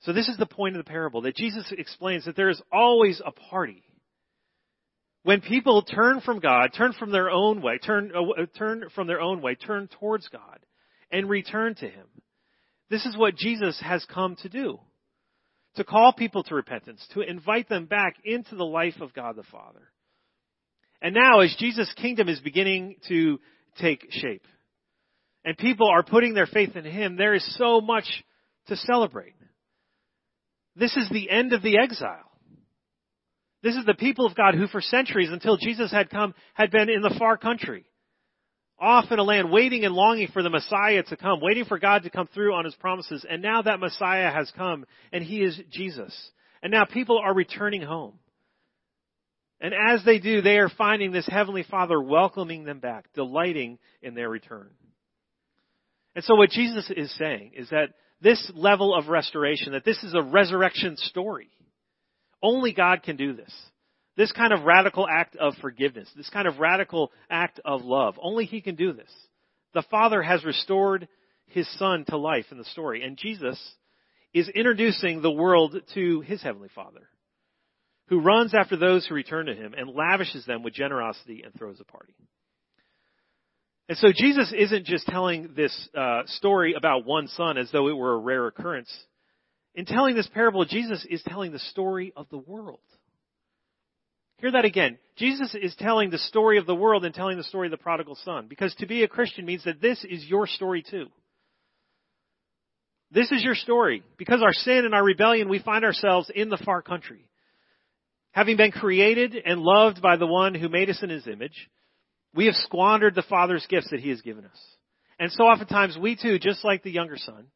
So 0.00 0.12
this 0.12 0.28
is 0.28 0.36
the 0.36 0.46
point 0.46 0.76
of 0.76 0.84
the 0.84 0.90
parable 0.90 1.22
that 1.22 1.36
Jesus 1.36 1.72
explains 1.76 2.24
that 2.24 2.34
there 2.34 2.48
is 2.48 2.60
always 2.72 3.20
a 3.24 3.30
party 3.30 3.84
when 5.24 5.40
people 5.40 5.82
turn 5.82 6.20
from 6.20 6.40
God, 6.40 6.70
turn 6.76 6.92
from 6.98 7.12
their 7.12 7.30
own 7.30 7.62
way, 7.62 7.78
turn, 7.78 8.12
uh, 8.14 8.46
turn 8.58 8.84
from 8.94 9.06
their 9.06 9.20
own 9.20 9.40
way, 9.40 9.54
turn 9.54 9.88
towards 10.00 10.28
God, 10.28 10.58
and 11.10 11.28
return 11.28 11.74
to 11.76 11.88
Him. 11.88 12.06
This 12.90 13.06
is 13.06 13.16
what 13.16 13.36
Jesus 13.36 13.80
has 13.80 14.04
come 14.12 14.36
to 14.42 14.48
do. 14.48 14.78
to 15.76 15.84
call 15.84 16.12
people 16.12 16.42
to 16.44 16.54
repentance, 16.54 17.06
to 17.14 17.20
invite 17.22 17.68
them 17.68 17.86
back 17.86 18.16
into 18.24 18.56
the 18.56 18.64
life 18.64 19.00
of 19.00 19.14
God 19.14 19.36
the 19.36 19.42
Father. 19.44 19.90
And 21.00 21.14
now, 21.14 21.40
as 21.40 21.54
Jesus' 21.58 21.92
kingdom 21.96 22.28
is 22.28 22.40
beginning 22.40 22.96
to 23.08 23.40
take 23.80 24.06
shape, 24.10 24.46
and 25.44 25.56
people 25.56 25.88
are 25.88 26.02
putting 26.02 26.34
their 26.34 26.46
faith 26.46 26.76
in 26.76 26.84
Him, 26.84 27.16
there 27.16 27.34
is 27.34 27.56
so 27.56 27.80
much 27.80 28.04
to 28.68 28.76
celebrate. 28.76 29.34
This 30.76 30.96
is 30.96 31.08
the 31.10 31.30
end 31.30 31.52
of 31.52 31.62
the 31.62 31.78
exile. 31.78 32.30
This 33.62 33.76
is 33.76 33.84
the 33.86 33.94
people 33.94 34.26
of 34.26 34.34
God 34.34 34.54
who 34.54 34.66
for 34.66 34.80
centuries 34.80 35.30
until 35.30 35.56
Jesus 35.56 35.90
had 35.92 36.10
come 36.10 36.34
had 36.54 36.70
been 36.70 36.90
in 36.90 37.02
the 37.02 37.14
far 37.18 37.36
country. 37.36 37.84
Off 38.78 39.12
in 39.12 39.20
a 39.20 39.22
land 39.22 39.52
waiting 39.52 39.84
and 39.84 39.94
longing 39.94 40.28
for 40.32 40.42
the 40.42 40.50
Messiah 40.50 41.04
to 41.04 41.16
come, 41.16 41.38
waiting 41.40 41.64
for 41.64 41.78
God 41.78 42.02
to 42.02 42.10
come 42.10 42.28
through 42.34 42.54
on 42.54 42.64
His 42.64 42.74
promises. 42.74 43.24
And 43.28 43.40
now 43.40 43.62
that 43.62 43.78
Messiah 43.78 44.32
has 44.32 44.50
come 44.56 44.84
and 45.12 45.22
He 45.22 45.42
is 45.42 45.58
Jesus. 45.70 46.12
And 46.62 46.72
now 46.72 46.84
people 46.84 47.18
are 47.18 47.32
returning 47.32 47.82
home. 47.82 48.14
And 49.60 49.72
as 49.72 50.04
they 50.04 50.18
do, 50.18 50.42
they 50.42 50.58
are 50.58 50.68
finding 50.68 51.12
this 51.12 51.28
Heavenly 51.28 51.62
Father 51.62 52.00
welcoming 52.02 52.64
them 52.64 52.80
back, 52.80 53.06
delighting 53.14 53.78
in 54.02 54.14
their 54.14 54.28
return. 54.28 54.70
And 56.16 56.24
so 56.24 56.34
what 56.34 56.50
Jesus 56.50 56.90
is 56.94 57.16
saying 57.16 57.52
is 57.54 57.70
that 57.70 57.90
this 58.20 58.50
level 58.54 58.92
of 58.92 59.06
restoration, 59.06 59.72
that 59.72 59.84
this 59.84 60.02
is 60.02 60.14
a 60.14 60.22
resurrection 60.22 60.96
story. 60.96 61.48
Only 62.42 62.72
God 62.72 63.02
can 63.02 63.16
do 63.16 63.34
this. 63.34 63.52
This 64.16 64.32
kind 64.32 64.52
of 64.52 64.64
radical 64.64 65.06
act 65.08 65.36
of 65.36 65.54
forgiveness, 65.60 66.08
this 66.16 66.28
kind 66.28 66.46
of 66.46 66.58
radical 66.58 67.12
act 67.30 67.60
of 67.64 67.82
love. 67.82 68.18
Only 68.20 68.44
He 68.44 68.60
can 68.60 68.74
do 68.74 68.92
this. 68.92 69.10
The 69.74 69.84
Father 69.90 70.22
has 70.22 70.44
restored 70.44 71.08
His 71.46 71.68
Son 71.78 72.04
to 72.08 72.16
life 72.18 72.46
in 72.50 72.58
the 72.58 72.64
story, 72.64 73.02
and 73.04 73.16
Jesus 73.16 73.58
is 74.34 74.48
introducing 74.48 75.22
the 75.22 75.30
world 75.30 75.76
to 75.94 76.20
His 76.22 76.42
Heavenly 76.42 76.68
Father 76.74 77.08
who 78.12 78.20
runs 78.20 78.52
after 78.54 78.76
those 78.76 79.06
who 79.06 79.14
return 79.14 79.46
to 79.46 79.54
him 79.54 79.72
and 79.74 79.88
lavishes 79.88 80.44
them 80.44 80.62
with 80.62 80.74
generosity 80.74 81.42
and 81.42 81.54
throws 81.54 81.80
a 81.80 81.84
party. 81.84 82.14
And 83.88 83.96
so 83.96 84.08
Jesus 84.14 84.52
isn't 84.54 84.84
just 84.84 85.06
telling 85.06 85.54
this 85.56 85.88
uh, 85.96 86.22
story 86.26 86.74
about 86.74 87.06
one 87.06 87.28
son 87.28 87.56
as 87.56 87.70
though 87.72 87.88
it 87.88 87.96
were 87.96 88.12
a 88.12 88.18
rare 88.18 88.46
occurrence. 88.46 88.92
In 89.74 89.86
telling 89.86 90.14
this 90.14 90.28
parable, 90.28 90.64
Jesus 90.64 91.06
is 91.08 91.22
telling 91.26 91.52
the 91.52 91.58
story 91.58 92.12
of 92.16 92.26
the 92.30 92.38
world. 92.38 92.80
Hear 94.38 94.52
that 94.52 94.64
again. 94.64 94.98
Jesus 95.16 95.54
is 95.54 95.74
telling 95.78 96.10
the 96.10 96.18
story 96.18 96.58
of 96.58 96.66
the 96.66 96.74
world 96.74 97.04
and 97.04 97.14
telling 97.14 97.36
the 97.36 97.44
story 97.44 97.68
of 97.68 97.70
the 97.70 97.76
prodigal 97.76 98.16
son. 98.24 98.46
Because 98.48 98.74
to 98.76 98.86
be 98.86 99.04
a 99.04 99.08
Christian 99.08 99.46
means 99.46 99.64
that 99.64 99.80
this 99.80 100.04
is 100.04 100.26
your 100.26 100.46
story 100.46 100.82
too. 100.88 101.06
This 103.12 103.30
is 103.30 103.42
your 103.42 103.54
story. 103.54 104.02
Because 104.18 104.42
our 104.42 104.52
sin 104.52 104.84
and 104.84 104.94
our 104.94 105.04
rebellion, 105.04 105.48
we 105.48 105.60
find 105.60 105.84
ourselves 105.84 106.30
in 106.34 106.48
the 106.48 106.60
far 106.64 106.82
country. 106.82 107.28
Having 108.32 108.56
been 108.56 108.72
created 108.72 109.36
and 109.36 109.60
loved 109.60 110.02
by 110.02 110.16
the 110.16 110.26
one 110.26 110.54
who 110.54 110.68
made 110.68 110.90
us 110.90 111.02
in 111.02 111.10
his 111.10 111.26
image, 111.26 111.70
we 112.34 112.46
have 112.46 112.54
squandered 112.56 113.14
the 113.14 113.22
Father's 113.22 113.66
gifts 113.68 113.90
that 113.90 114.00
he 114.00 114.08
has 114.08 114.22
given 114.22 114.44
us. 114.44 114.58
And 115.18 115.30
so 115.30 115.44
oftentimes 115.44 115.96
we 116.00 116.16
too, 116.16 116.38
just 116.38 116.64
like 116.64 116.82
the 116.82 116.90
younger 116.90 117.16
son, 117.16 117.46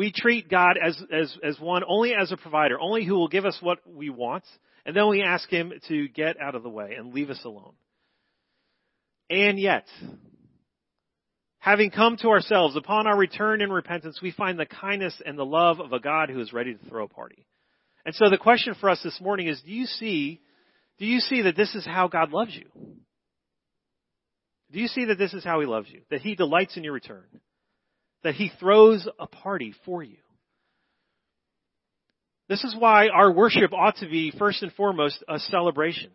we 0.00 0.10
treat 0.10 0.48
God 0.48 0.78
as, 0.82 0.98
as, 1.12 1.36
as 1.44 1.60
one 1.60 1.82
only 1.86 2.14
as 2.14 2.32
a 2.32 2.36
provider, 2.38 2.80
only 2.80 3.04
who 3.04 3.16
will 3.16 3.28
give 3.28 3.44
us 3.44 3.58
what 3.60 3.80
we 3.86 4.08
want, 4.08 4.44
and 4.86 4.96
then 4.96 5.10
we 5.10 5.20
ask 5.20 5.46
him 5.50 5.74
to 5.88 6.08
get 6.08 6.40
out 6.40 6.54
of 6.54 6.62
the 6.62 6.70
way 6.70 6.94
and 6.98 7.12
leave 7.12 7.28
us 7.28 7.40
alone. 7.44 7.74
And 9.28 9.58
yet, 9.58 9.84
having 11.58 11.90
come 11.90 12.16
to 12.16 12.28
ourselves 12.28 12.76
upon 12.76 13.06
our 13.06 13.14
return 13.14 13.60
in 13.60 13.70
repentance, 13.70 14.20
we 14.22 14.30
find 14.30 14.58
the 14.58 14.64
kindness 14.64 15.20
and 15.26 15.38
the 15.38 15.44
love 15.44 15.80
of 15.80 15.92
a 15.92 16.00
God 16.00 16.30
who 16.30 16.40
is 16.40 16.54
ready 16.54 16.72
to 16.72 16.88
throw 16.88 17.04
a 17.04 17.08
party. 17.08 17.46
And 18.06 18.14
so 18.14 18.30
the 18.30 18.38
question 18.38 18.74
for 18.80 18.88
us 18.88 19.02
this 19.04 19.20
morning 19.20 19.48
is, 19.48 19.60
do 19.60 19.70
you 19.70 19.84
see, 19.84 20.40
do 20.98 21.04
you 21.04 21.20
see 21.20 21.42
that 21.42 21.56
this 21.56 21.74
is 21.74 21.84
how 21.84 22.08
God 22.08 22.32
loves 22.32 22.56
you? 22.56 22.70
Do 24.72 24.80
you 24.80 24.88
see 24.88 25.04
that 25.04 25.18
this 25.18 25.34
is 25.34 25.44
how 25.44 25.60
He 25.60 25.66
loves 25.66 25.90
you? 25.90 26.00
That 26.10 26.22
He 26.22 26.36
delights 26.36 26.78
in 26.78 26.84
your 26.84 26.94
return? 26.94 27.26
That 28.22 28.34
He 28.34 28.50
throws 28.60 29.08
a 29.18 29.26
party 29.26 29.74
for 29.84 30.02
you? 30.02 30.18
This 32.48 32.64
is 32.64 32.74
why 32.76 33.08
our 33.08 33.30
worship 33.30 33.72
ought 33.72 33.96
to 33.98 34.08
be, 34.08 34.32
first 34.36 34.62
and 34.62 34.72
foremost, 34.72 35.22
a 35.28 35.38
celebration. 35.38 36.10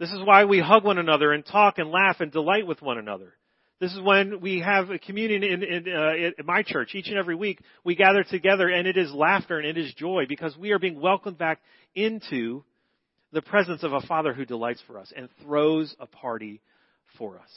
This 0.00 0.10
is 0.10 0.18
why 0.24 0.44
we 0.44 0.58
hug 0.58 0.84
one 0.84 0.98
another 0.98 1.32
and 1.32 1.46
talk 1.46 1.78
and 1.78 1.90
laugh 1.90 2.16
and 2.18 2.32
delight 2.32 2.66
with 2.66 2.82
one 2.82 2.98
another. 2.98 3.32
This 3.80 3.92
is 3.92 4.00
when 4.00 4.40
we 4.40 4.60
have 4.60 4.90
a 4.90 4.98
communion 4.98 5.42
in, 5.42 5.62
in, 5.62 5.84
uh, 5.94 6.14
in 6.14 6.46
my 6.46 6.62
church 6.64 6.94
each 6.94 7.08
and 7.08 7.16
every 7.16 7.34
week. 7.34 7.60
We 7.84 7.94
gather 7.94 8.24
together 8.24 8.68
and 8.68 8.86
it 8.88 8.96
is 8.96 9.12
laughter 9.12 9.58
and 9.58 9.66
it 9.66 9.78
is 9.78 9.92
joy 9.94 10.24
because 10.28 10.56
we 10.56 10.72
are 10.72 10.78
being 10.78 11.00
welcomed 11.00 11.38
back 11.38 11.60
into 11.94 12.64
the 13.32 13.42
presence 13.42 13.82
of 13.82 13.92
a 13.92 14.00
Father 14.00 14.32
who 14.32 14.44
delights 14.44 14.82
for 14.86 14.98
us 14.98 15.12
and 15.16 15.28
throws 15.42 15.94
a 16.00 16.06
party 16.06 16.60
for 17.18 17.38
us. 17.38 17.50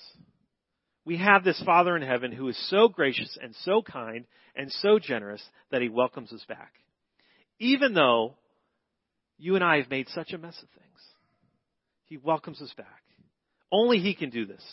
We 1.07 1.17
have 1.17 1.43
this 1.43 1.61
Father 1.65 1.95
in 1.95 2.03
heaven 2.03 2.31
who 2.31 2.49
is 2.49 2.69
so 2.69 2.89
gracious 2.89 3.37
and 3.41 3.55
so 3.63 3.81
kind 3.81 4.25
and 4.55 4.71
so 4.71 4.99
generous 4.99 5.41
that 5.71 5.81
he 5.81 5.89
welcomes 5.89 6.33
us 6.33 6.43
back. 6.47 6.73
Even 7.59 7.93
though 7.93 8.35
you 9.37 9.55
and 9.55 9.63
I 9.63 9.77
have 9.77 9.89
made 9.89 10.09
such 10.09 10.33
a 10.33 10.37
mess 10.37 10.57
of 10.61 10.69
things, 10.69 10.99
he 12.03 12.17
welcomes 12.17 12.61
us 12.61 12.73
back. 12.77 13.03
Only 13.71 13.99
he 13.99 14.13
can 14.13 14.29
do 14.29 14.45
this. 14.45 14.63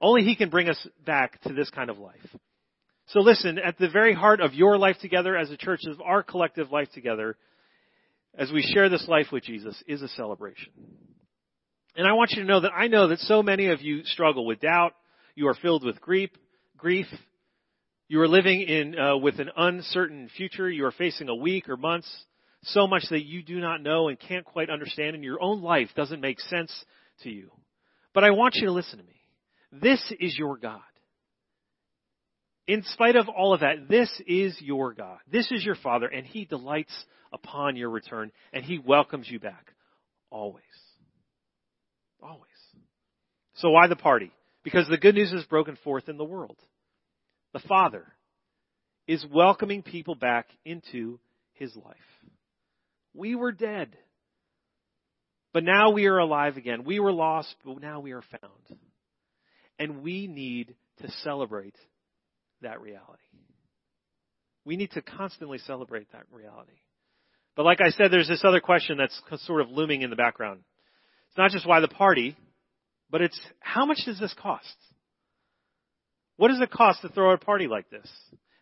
Only 0.00 0.24
He 0.24 0.36
can 0.36 0.50
bring 0.50 0.68
us 0.68 0.86
back 1.04 1.40
to 1.42 1.52
this 1.52 1.70
kind 1.70 1.90
of 1.90 1.98
life. 1.98 2.36
So 3.08 3.20
listen, 3.20 3.58
at 3.58 3.78
the 3.78 3.88
very 3.88 4.14
heart 4.14 4.40
of 4.40 4.52
your 4.52 4.76
life 4.76 4.96
together 5.00 5.36
as 5.36 5.50
a 5.50 5.56
church, 5.56 5.80
of 5.86 6.00
our 6.00 6.22
collective 6.22 6.72
life 6.72 6.90
together, 6.92 7.36
as 8.36 8.52
we 8.52 8.62
share 8.62 8.88
this 8.88 9.06
life 9.08 9.28
with 9.32 9.44
Jesus, 9.44 9.82
is 9.86 10.02
a 10.02 10.08
celebration. 10.08 10.72
And 11.96 12.06
I 12.06 12.12
want 12.12 12.32
you 12.32 12.42
to 12.42 12.48
know 12.48 12.60
that 12.60 12.72
I 12.76 12.88
know 12.88 13.08
that 13.08 13.20
so 13.20 13.42
many 13.42 13.68
of 13.68 13.80
you 13.80 14.04
struggle 14.04 14.44
with 14.44 14.60
doubt. 14.60 14.92
You 15.36 15.46
are 15.48 15.54
filled 15.54 15.84
with 15.84 16.00
grief. 16.00 16.30
Grief. 16.76 17.06
You 18.08 18.20
are 18.22 18.28
living 18.28 18.62
in 18.62 18.98
uh, 18.98 19.18
with 19.18 19.38
an 19.38 19.50
uncertain 19.56 20.28
future. 20.36 20.68
You 20.68 20.86
are 20.86 20.92
facing 20.92 21.28
a 21.28 21.34
week 21.34 21.68
or 21.68 21.76
months. 21.76 22.10
So 22.62 22.86
much 22.88 23.04
that 23.10 23.24
you 23.24 23.42
do 23.42 23.60
not 23.60 23.82
know 23.82 24.08
and 24.08 24.18
can't 24.18 24.44
quite 24.44 24.70
understand, 24.70 25.14
and 25.14 25.22
your 25.22 25.40
own 25.40 25.62
life 25.62 25.90
doesn't 25.94 26.20
make 26.20 26.40
sense 26.40 26.72
to 27.22 27.30
you. 27.30 27.52
But 28.12 28.24
I 28.24 28.30
want 28.30 28.56
you 28.56 28.66
to 28.66 28.72
listen 28.72 28.98
to 28.98 29.04
me. 29.04 29.20
This 29.70 30.02
is 30.18 30.36
your 30.36 30.56
God. 30.56 30.80
In 32.66 32.82
spite 32.82 33.14
of 33.14 33.28
all 33.28 33.54
of 33.54 33.60
that, 33.60 33.88
this 33.88 34.10
is 34.26 34.56
your 34.60 34.94
God. 34.94 35.18
This 35.30 35.52
is 35.52 35.64
your 35.64 35.76
Father, 35.76 36.06
and 36.06 36.26
He 36.26 36.44
delights 36.44 36.92
upon 37.32 37.76
your 37.76 37.90
return, 37.90 38.32
and 38.52 38.64
He 38.64 38.78
welcomes 38.78 39.30
you 39.30 39.38
back. 39.38 39.72
Always. 40.30 40.64
Always. 42.20 42.40
So 43.56 43.70
why 43.70 43.86
the 43.86 43.96
party? 43.96 44.32
Because 44.66 44.88
the 44.88 44.98
good 44.98 45.14
news 45.14 45.32
is 45.32 45.44
broken 45.44 45.78
forth 45.84 46.08
in 46.08 46.16
the 46.16 46.24
world. 46.24 46.56
The 47.52 47.60
Father 47.68 48.04
is 49.06 49.24
welcoming 49.32 49.84
people 49.84 50.16
back 50.16 50.48
into 50.64 51.20
His 51.52 51.76
life. 51.76 51.94
We 53.14 53.36
were 53.36 53.52
dead. 53.52 53.96
But 55.52 55.62
now 55.62 55.90
we 55.90 56.06
are 56.06 56.18
alive 56.18 56.56
again. 56.56 56.82
We 56.82 56.98
were 56.98 57.12
lost, 57.12 57.54
but 57.64 57.80
now 57.80 58.00
we 58.00 58.10
are 58.10 58.24
found. 58.42 58.80
And 59.78 60.02
we 60.02 60.26
need 60.26 60.74
to 61.00 61.12
celebrate 61.22 61.76
that 62.60 62.80
reality. 62.80 63.22
We 64.64 64.76
need 64.76 64.90
to 64.90 65.00
constantly 65.00 65.58
celebrate 65.58 66.10
that 66.10 66.24
reality. 66.32 66.80
But 67.54 67.66
like 67.66 67.80
I 67.80 67.90
said, 67.90 68.10
there's 68.10 68.26
this 68.26 68.42
other 68.42 68.58
question 68.58 68.98
that's 68.98 69.22
sort 69.46 69.60
of 69.60 69.70
looming 69.70 70.02
in 70.02 70.10
the 70.10 70.16
background. 70.16 70.62
It's 71.28 71.38
not 71.38 71.52
just 71.52 71.68
why 71.68 71.78
the 71.78 71.86
party, 71.86 72.36
but 73.16 73.22
it's 73.22 73.40
how 73.60 73.86
much 73.86 74.00
does 74.04 74.20
this 74.20 74.34
cost? 74.34 74.76
What 76.36 76.48
does 76.48 76.60
it 76.60 76.70
cost 76.70 77.00
to 77.00 77.08
throw 77.08 77.32
a 77.32 77.38
party 77.38 77.66
like 77.66 77.88
this? 77.88 78.06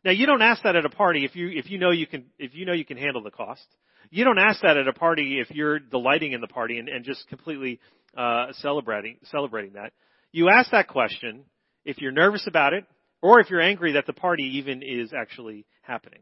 Now 0.05 0.13
you 0.13 0.27
don't 0.27 0.43
ask 0.43 0.63
that 0.63 0.77
at 0.77 0.85
a 0.85 0.91
party 0.91 1.25
if 1.25 1.35
you 1.35 1.49
if 1.49 1.69
you 1.69 1.77
know 1.77 1.91
you 1.91 2.07
can 2.07 2.27
if 2.39 2.55
you 2.55 2.65
know 2.65 2.73
you 2.73 2.85
can 2.85 2.97
handle 2.97 3.21
the 3.21 3.33
cost. 3.33 3.67
You 4.11 4.23
don't 4.23 4.39
ask 4.39 4.63
that 4.63 4.77
at 4.77 4.87
a 4.87 4.93
party 4.93 5.41
if 5.41 5.51
you're 5.51 5.81
delighting 5.81 6.35
in 6.35 6.41
the 6.41 6.47
party 6.47 6.79
and, 6.79 6.89
and 6.89 7.05
just 7.05 7.27
completely 7.27 7.81
uh, 8.17 8.53
celebrating 8.61 9.17
celebrating 9.25 9.73
that. 9.73 9.93
You 10.31 10.51
ask 10.51 10.71
that 10.71 10.87
question 10.87 11.47
if 11.85 12.01
you're 12.01 12.13
nervous 12.13 12.47
about 12.47 12.75
it 12.75 12.85
or 13.23 13.41
if 13.41 13.51
you're 13.51 13.61
angry 13.61 13.95
that 13.95 14.07
the 14.07 14.13
party 14.13 14.59
even 14.59 14.85
is 14.85 15.13
actually 15.13 15.67
happening. 15.83 16.21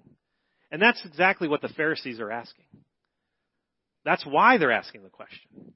And 0.70 0.80
that's 0.80 1.04
exactly 1.04 1.48
what 1.48 1.60
the 1.60 1.68
Pharisees 1.68 2.18
are 2.18 2.30
asking. 2.30 2.64
That's 4.06 4.24
why 4.24 4.56
they're 4.56 4.72
asking 4.72 5.02
the 5.02 5.10
question. 5.10 5.74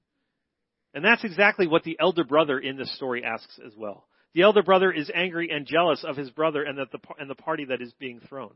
And 0.96 1.04
that's 1.04 1.24
exactly 1.24 1.66
what 1.66 1.84
the 1.84 1.98
elder 2.00 2.24
brother 2.24 2.58
in 2.58 2.78
this 2.78 2.92
story 2.96 3.22
asks 3.22 3.60
as 3.64 3.74
well. 3.76 4.06
The 4.32 4.42
elder 4.42 4.62
brother 4.62 4.90
is 4.90 5.10
angry 5.14 5.50
and 5.50 5.66
jealous 5.66 6.02
of 6.02 6.16
his 6.16 6.30
brother 6.30 6.62
and, 6.62 6.78
the, 6.78 6.86
and 7.18 7.28
the 7.28 7.34
party 7.34 7.66
that 7.66 7.82
is 7.82 7.92
being 8.00 8.18
thrown. 8.18 8.54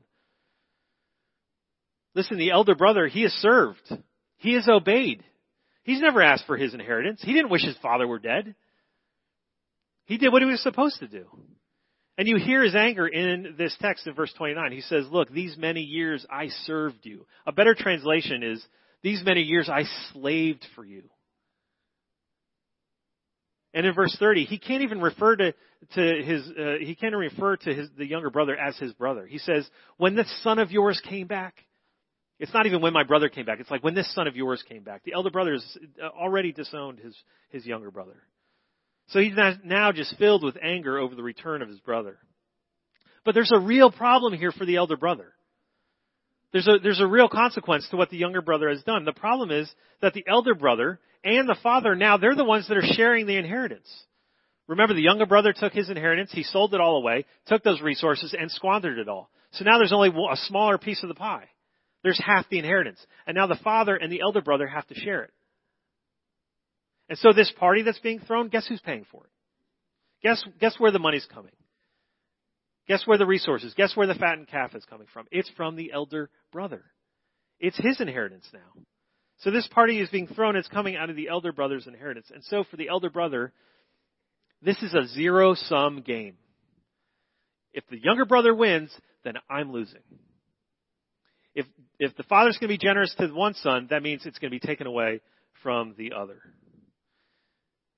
Listen, 2.14 2.38
the 2.38 2.50
elder 2.50 2.74
brother, 2.74 3.08
he 3.08 3.22
has 3.24 3.32
served. 3.32 3.92
He 4.38 4.54
has 4.54 4.66
obeyed. 4.66 5.22
He's 5.82 6.00
never 6.00 6.22
asked 6.22 6.46
for 6.46 6.56
his 6.56 6.72
inheritance. 6.72 7.20
He 7.22 7.34
didn't 7.34 7.50
wish 7.50 7.62
his 7.62 7.76
father 7.82 8.08
were 8.08 8.18
dead. 8.18 8.54
He 10.06 10.16
did 10.16 10.32
what 10.32 10.40
he 10.40 10.48
was 10.48 10.62
supposed 10.62 10.98
to 11.00 11.08
do. 11.08 11.26
And 12.16 12.26
you 12.26 12.36
hear 12.38 12.62
his 12.62 12.74
anger 12.74 13.06
in 13.06 13.54
this 13.58 13.76
text 13.82 14.06
in 14.06 14.14
verse 14.14 14.32
29. 14.38 14.72
He 14.72 14.80
says, 14.80 15.04
look, 15.10 15.30
these 15.30 15.58
many 15.58 15.82
years 15.82 16.24
I 16.30 16.48
served 16.64 17.00
you. 17.02 17.26
A 17.46 17.52
better 17.52 17.74
translation 17.74 18.42
is, 18.42 18.64
these 19.02 19.22
many 19.26 19.42
years 19.42 19.68
I 19.68 19.84
slaved 20.14 20.64
for 20.74 20.86
you. 20.86 21.02
And 23.72 23.86
in 23.86 23.94
verse 23.94 24.16
30, 24.18 24.44
he 24.44 24.58
can't 24.58 24.82
even 24.82 25.00
refer 25.00 25.36
to, 25.36 25.54
to 25.94 26.22
his, 26.22 26.42
uh, 26.58 26.74
he 26.80 26.96
can't 26.96 27.14
refer 27.14 27.56
to 27.56 27.74
his, 27.74 27.88
the 27.96 28.06
younger 28.06 28.30
brother 28.30 28.56
as 28.56 28.76
his 28.78 28.92
brother. 28.94 29.26
He 29.26 29.38
says, 29.38 29.68
when 29.96 30.16
this 30.16 30.32
son 30.42 30.58
of 30.58 30.72
yours 30.72 31.00
came 31.08 31.28
back, 31.28 31.54
it's 32.40 32.52
not 32.52 32.66
even 32.66 32.80
when 32.80 32.92
my 32.92 33.04
brother 33.04 33.28
came 33.28 33.44
back. 33.44 33.60
It's 33.60 33.70
like 33.70 33.84
when 33.84 33.94
this 33.94 34.12
son 34.14 34.26
of 34.26 34.34
yours 34.34 34.64
came 34.68 34.82
back. 34.82 35.04
The 35.04 35.12
elder 35.12 35.30
brother 35.30 35.52
has 35.52 35.78
already 36.02 36.52
disowned 36.52 36.98
his, 36.98 37.14
his 37.50 37.66
younger 37.66 37.90
brother. 37.90 38.16
So 39.08 39.20
he's 39.20 39.34
now 39.64 39.92
just 39.92 40.16
filled 40.18 40.42
with 40.42 40.56
anger 40.60 40.98
over 40.98 41.14
the 41.14 41.22
return 41.22 41.62
of 41.62 41.68
his 41.68 41.80
brother. 41.80 42.18
But 43.24 43.34
there's 43.34 43.52
a 43.54 43.60
real 43.60 43.92
problem 43.92 44.32
here 44.32 44.52
for 44.52 44.64
the 44.64 44.76
elder 44.76 44.96
brother. 44.96 45.32
There's 46.52 46.66
a, 46.66 46.78
there's 46.82 47.00
a 47.00 47.06
real 47.06 47.28
consequence 47.28 47.86
to 47.90 47.96
what 47.96 48.10
the 48.10 48.16
younger 48.16 48.42
brother 48.42 48.68
has 48.68 48.82
done. 48.82 49.04
The 49.04 49.12
problem 49.12 49.50
is 49.50 49.70
that 50.00 50.14
the 50.14 50.24
elder 50.26 50.54
brother 50.54 50.98
and 51.24 51.48
the 51.48 51.58
father 51.62 51.94
now, 51.94 52.16
they're 52.16 52.34
the 52.34 52.44
ones 52.44 52.68
that 52.68 52.76
are 52.76 52.94
sharing 52.94 53.26
the 53.26 53.36
inheritance. 53.36 53.88
Remember, 54.66 54.94
the 54.94 55.02
younger 55.02 55.26
brother 55.26 55.52
took 55.52 55.72
his 55.72 55.90
inheritance, 55.90 56.30
he 56.32 56.44
sold 56.44 56.74
it 56.74 56.80
all 56.80 56.96
away, 56.96 57.26
took 57.46 57.62
those 57.62 57.80
resources, 57.80 58.34
and 58.38 58.50
squandered 58.50 58.98
it 58.98 59.08
all. 59.08 59.30
So 59.52 59.64
now 59.64 59.78
there's 59.78 59.92
only 59.92 60.10
a 60.10 60.36
smaller 60.36 60.78
piece 60.78 61.02
of 61.02 61.08
the 61.08 61.14
pie. 61.14 61.48
There's 62.02 62.22
half 62.24 62.48
the 62.48 62.58
inheritance. 62.58 63.04
And 63.26 63.34
now 63.34 63.46
the 63.46 63.58
father 63.62 63.96
and 63.96 64.12
the 64.12 64.20
elder 64.20 64.40
brother 64.40 64.66
have 64.66 64.86
to 64.86 64.94
share 64.94 65.24
it. 65.24 65.32
And 67.08 67.18
so 67.18 67.32
this 67.32 67.52
party 67.58 67.82
that's 67.82 67.98
being 67.98 68.20
thrown, 68.20 68.48
guess 68.48 68.66
who's 68.66 68.80
paying 68.80 69.04
for 69.10 69.24
it? 69.24 69.30
Guess, 70.22 70.44
guess 70.60 70.76
where 70.78 70.92
the 70.92 70.98
money's 70.98 71.26
coming? 71.32 71.52
Guess 72.86 73.06
where 73.06 73.18
the 73.18 73.26
resources, 73.26 73.74
guess 73.76 73.96
where 73.96 74.06
the 74.06 74.14
fattened 74.14 74.48
calf 74.48 74.74
is 74.74 74.84
coming 74.84 75.06
from? 75.12 75.26
It's 75.30 75.50
from 75.56 75.76
the 75.76 75.92
elder 75.92 76.30
brother. 76.52 76.82
It's 77.58 77.76
his 77.76 78.00
inheritance 78.00 78.48
now. 78.52 78.82
So 79.40 79.50
this 79.50 79.66
party 79.68 79.98
is 79.98 80.10
being 80.10 80.26
thrown, 80.26 80.56
it's 80.56 80.68
coming 80.68 80.96
out 80.96 81.10
of 81.10 81.16
the 81.16 81.28
elder 81.28 81.52
brother's 81.52 81.86
inheritance. 81.86 82.30
And 82.32 82.44
so 82.44 82.64
for 82.70 82.76
the 82.76 82.88
elder 82.88 83.08
brother, 83.08 83.52
this 84.62 84.76
is 84.82 84.94
a 84.94 85.06
zero 85.08 85.54
sum 85.54 86.02
game. 86.02 86.34
If 87.72 87.84
the 87.90 87.98
younger 87.98 88.26
brother 88.26 88.54
wins, 88.54 88.92
then 89.24 89.34
I'm 89.48 89.72
losing. 89.72 90.02
If, 91.54 91.66
if 91.98 92.14
the 92.16 92.22
father's 92.24 92.58
going 92.58 92.68
to 92.68 92.78
be 92.78 92.84
generous 92.84 93.14
to 93.18 93.28
one 93.28 93.54
son, 93.54 93.86
that 93.90 94.02
means 94.02 94.26
it's 94.26 94.38
going 94.38 94.50
to 94.52 94.58
be 94.58 94.66
taken 94.66 94.86
away 94.86 95.20
from 95.62 95.94
the 95.96 96.12
other. 96.12 96.42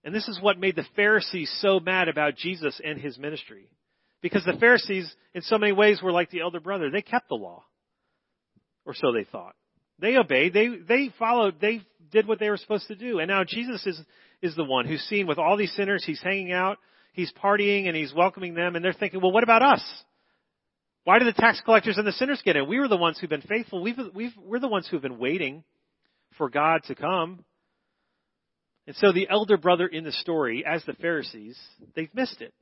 And 0.04 0.14
this 0.14 0.28
is 0.28 0.40
what 0.40 0.58
made 0.58 0.76
the 0.76 0.86
Pharisees 0.94 1.52
so 1.60 1.80
mad 1.80 2.08
about 2.08 2.36
Jesus 2.36 2.80
and 2.84 3.00
his 3.00 3.18
ministry. 3.18 3.68
Because 4.20 4.44
the 4.44 4.58
Pharisees, 4.58 5.12
in 5.34 5.42
so 5.42 5.58
many 5.58 5.72
ways, 5.72 6.00
were 6.02 6.12
like 6.12 6.30
the 6.30 6.40
elder 6.40 6.60
brother. 6.60 6.90
They 6.90 7.02
kept 7.02 7.28
the 7.28 7.34
law. 7.34 7.64
Or 8.84 8.94
so 8.94 9.12
they 9.12 9.24
thought. 9.24 9.54
They 10.02 10.16
obeyed. 10.16 10.52
They, 10.52 10.68
they 10.86 11.10
followed. 11.16 11.54
They 11.60 11.80
did 12.10 12.26
what 12.26 12.40
they 12.40 12.50
were 12.50 12.56
supposed 12.58 12.88
to 12.88 12.96
do. 12.96 13.20
And 13.20 13.28
now 13.28 13.44
Jesus 13.46 13.86
is, 13.86 13.98
is 14.42 14.56
the 14.56 14.64
one 14.64 14.84
who's 14.84 15.00
seen 15.02 15.28
with 15.28 15.38
all 15.38 15.56
these 15.56 15.72
sinners. 15.74 16.04
He's 16.04 16.20
hanging 16.20 16.52
out. 16.52 16.78
He's 17.12 17.32
partying 17.32 17.86
and 17.86 17.96
he's 17.96 18.12
welcoming 18.12 18.54
them. 18.54 18.74
And 18.74 18.84
they're 18.84 18.92
thinking, 18.92 19.20
well, 19.22 19.30
what 19.30 19.44
about 19.44 19.62
us? 19.62 19.82
Why 21.04 21.20
do 21.20 21.24
the 21.24 21.32
tax 21.32 21.62
collectors 21.64 21.98
and 21.98 22.06
the 22.06 22.12
sinners 22.12 22.42
get 22.44 22.56
in? 22.56 22.68
We 22.68 22.80
were 22.80 22.88
the 22.88 22.96
ones 22.96 23.18
who've 23.18 23.30
been 23.30 23.42
faithful. 23.42 23.80
We've, 23.80 23.96
we've, 24.12 24.32
we're 24.44 24.58
the 24.58 24.68
ones 24.68 24.88
who've 24.90 25.00
been 25.00 25.18
waiting 25.18 25.62
for 26.36 26.50
God 26.50 26.82
to 26.88 26.96
come. 26.96 27.44
And 28.88 28.96
so 28.96 29.12
the 29.12 29.28
elder 29.30 29.56
brother 29.56 29.86
in 29.86 30.02
the 30.02 30.12
story, 30.12 30.64
as 30.66 30.84
the 30.84 30.94
Pharisees, 30.94 31.56
they've 31.94 32.12
missed 32.12 32.40
it. 32.40 32.52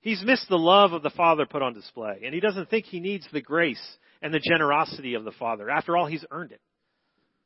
He's 0.00 0.22
missed 0.24 0.48
the 0.48 0.56
love 0.56 0.92
of 0.92 1.02
the 1.02 1.10
Father 1.10 1.46
put 1.46 1.62
on 1.62 1.74
display, 1.74 2.20
and 2.24 2.32
he 2.32 2.38
doesn't 2.38 2.70
think 2.70 2.84
he 2.84 3.00
needs 3.00 3.26
the 3.32 3.40
grace 3.40 3.82
and 4.22 4.32
the 4.32 4.40
generosity 4.40 5.14
of 5.14 5.24
the 5.24 5.32
Father. 5.32 5.70
After 5.70 5.96
all, 5.96 6.06
he's 6.06 6.24
earned 6.30 6.52
it. 6.52 6.60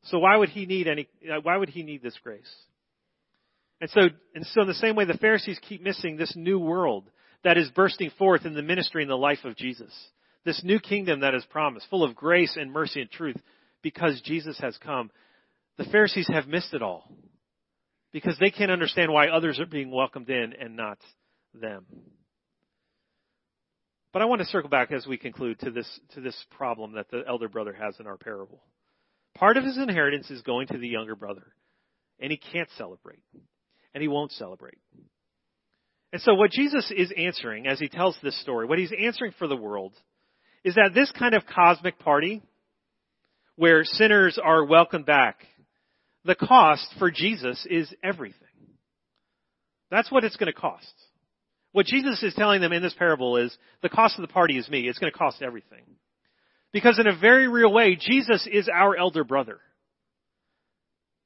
So 0.05 0.19
why 0.19 0.37
would 0.37 0.49
he 0.49 0.67
need 0.67 0.89
any? 0.89 1.09
Uh, 1.31 1.41
why 1.43 1.57
would 1.57 1.69
he 1.69 1.83
need 1.83 2.03
this 2.03 2.19
grace? 2.23 2.51
And 3.81 3.91
so, 3.91 4.01
and 4.35 4.47
so 4.47 4.63
in 4.63 4.69
the 4.69 4.75
same 4.75 4.95
way, 4.97 5.05
the 5.05 5.15
Pharisees 5.15 5.59
keep 5.69 5.83
missing 5.83 6.17
this 6.17 6.35
new 6.37 6.59
world 6.59 7.11
that 7.45 7.59
is 7.59 7.71
bursting 7.71 8.11
forth 8.17 8.45
in 8.45 8.55
the 8.55 8.63
ministry 8.63 9.03
and 9.03 9.11
the 9.11 9.17
life 9.17 9.45
of 9.45 9.57
Jesus. 9.57 9.93
This 10.45 10.63
new 10.65 10.81
kingdom 10.81 11.21
that 11.21 11.35
is 11.35 11.45
promised, 11.51 11.87
full 11.91 12.05
of 12.05 12.15
grace 12.15 12.57
and 12.57 12.73
mercy 12.73 13.01
and 13.01 13.11
truth, 13.11 13.37
because 13.83 14.21
Jesus 14.25 14.59
has 14.61 14.77
come. 14.79 15.11
The 15.79 15.85
Pharisees 15.85 16.29
have 16.33 16.47
missed 16.47 16.75
it 16.75 16.83
all 16.83 17.11
because 18.13 18.37
they 18.39 18.51
can't 18.51 18.71
understand 18.71 19.13
why 19.13 19.29
others 19.29 19.59
are 19.59 19.67
being 19.67 19.91
welcomed 19.91 20.29
in 20.29 20.55
and 20.61 20.77
not 20.77 20.99
them. 21.55 21.87
But 24.13 24.21
I 24.21 24.27
want 24.27 24.41
to 24.41 24.47
circle 24.47 24.69
back 24.69 24.93
as 24.93 25.07
we 25.07 25.17
conclude 25.17 25.59
to 25.61 25.71
this, 25.71 25.89
to 26.15 26.21
this 26.21 26.37
problem 26.51 26.93
that 26.93 27.11
the 27.11 27.23
elder 27.27 27.49
brother 27.49 27.73
has 27.73 27.99
in 27.99 28.07
our 28.07 28.19
parable. 28.19 28.63
Part 29.35 29.57
of 29.57 29.65
his 29.65 29.79
inheritance 29.79 30.31
is 30.31 30.43
going 30.43 30.67
to 30.69 30.79
the 30.79 30.89
younger 30.89 31.17
brother, 31.17 31.55
and 32.21 32.31
he 32.31 32.37
can't 32.37 32.69
celebrate, 32.77 33.23
and 33.95 34.03
he 34.03 34.09
won't 34.09 34.33
celebrate. 34.33 34.79
And 36.13 36.21
so 36.21 36.35
what 36.35 36.51
Jesus 36.51 36.93
is 36.95 37.11
answering 37.17 37.67
as 37.67 37.79
he 37.79 37.89
tells 37.89 38.17
this 38.23 38.39
story, 38.43 38.67
what 38.67 38.79
he's 38.79 38.93
answering 38.93 39.33
for 39.39 39.49
the 39.49 39.57
world, 39.57 39.95
is 40.63 40.75
that 40.75 40.91
this 40.95 41.11
kind 41.19 41.35
of 41.35 41.47
cosmic 41.47 41.99
party, 41.99 42.43
where 43.57 43.85
sinners 43.85 44.39
are 44.43 44.65
welcomed 44.65 45.07
back, 45.07 45.39
the 46.25 46.35
cost 46.35 46.87
for 46.99 47.11
Jesus 47.11 47.67
is 47.69 47.93
everything. 48.03 48.39
That's 49.91 50.13
what 50.13 50.25
it's 50.25 50.37
going 50.37 50.53
to 50.53 50.59
cost. 50.59 50.93
What 51.73 51.87
Jesus 51.87 52.23
is 52.23 52.35
telling 52.35 52.61
them 52.61 52.73
in 52.73 52.83
this 52.83 52.95
parable 52.95 53.39
is 53.39 53.57
the 53.83 53.89
cost 53.89 54.19
of 54.19 54.23
the 54.23 54.33
party 54.33 54.59
is 54.59 54.69
me. 54.69 54.87
It's 54.87 54.99
going 54.99 55.13
to 55.13 55.19
cost 55.19 55.43
everything. 55.43 55.85
Because 56.73 56.99
in 56.99 57.07
a 57.07 57.17
very 57.17 57.49
real 57.49 57.73
way, 57.73 57.97
Jesus 57.97 58.47
is 58.51 58.69
our 58.73 58.97
elder 58.97 59.25
brother. 59.25 59.59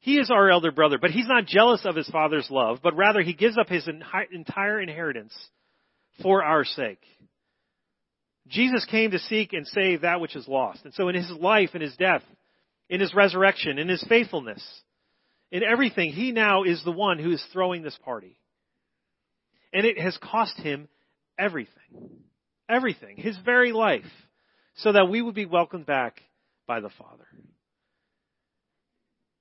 He 0.00 0.18
is 0.18 0.30
our 0.30 0.48
elder 0.50 0.70
brother, 0.70 0.98
but 1.00 1.10
he's 1.10 1.26
not 1.26 1.46
jealous 1.46 1.84
of 1.84 1.96
his 1.96 2.08
father's 2.08 2.48
love, 2.48 2.78
but 2.80 2.96
rather 2.96 3.22
he 3.22 3.34
gives 3.34 3.58
up 3.58 3.68
his 3.68 3.88
entire 4.32 4.80
inheritance 4.80 5.34
for 6.22 6.44
our 6.44 6.64
sake. 6.64 7.02
Jesus 8.46 8.84
came 8.88 9.10
to 9.10 9.18
seek 9.18 9.52
and 9.52 9.66
save 9.66 10.02
that 10.02 10.20
which 10.20 10.36
is 10.36 10.46
lost. 10.46 10.84
And 10.84 10.94
so 10.94 11.08
in 11.08 11.16
his 11.16 11.30
life, 11.30 11.70
in 11.74 11.80
his 11.80 11.96
death, 11.96 12.22
in 12.88 13.00
his 13.00 13.14
resurrection, 13.14 13.78
in 13.78 13.88
his 13.88 14.04
faithfulness, 14.08 14.64
in 15.50 15.64
everything, 15.64 16.12
he 16.12 16.30
now 16.30 16.62
is 16.62 16.82
the 16.84 16.92
one 16.92 17.18
who 17.18 17.32
is 17.32 17.44
throwing 17.52 17.82
this 17.82 17.98
party. 18.04 18.38
And 19.72 19.86
it 19.86 19.98
has 19.98 20.16
cost 20.18 20.56
him 20.58 20.88
everything. 21.38 21.72
Everything. 22.68 23.16
His 23.16 23.36
very 23.44 23.72
life. 23.72 24.04
So 24.76 24.92
that 24.92 25.08
we 25.08 25.22
would 25.22 25.34
be 25.34 25.46
welcomed 25.46 25.86
back 25.86 26.20
by 26.66 26.80
the 26.80 26.90
Father. 26.90 27.26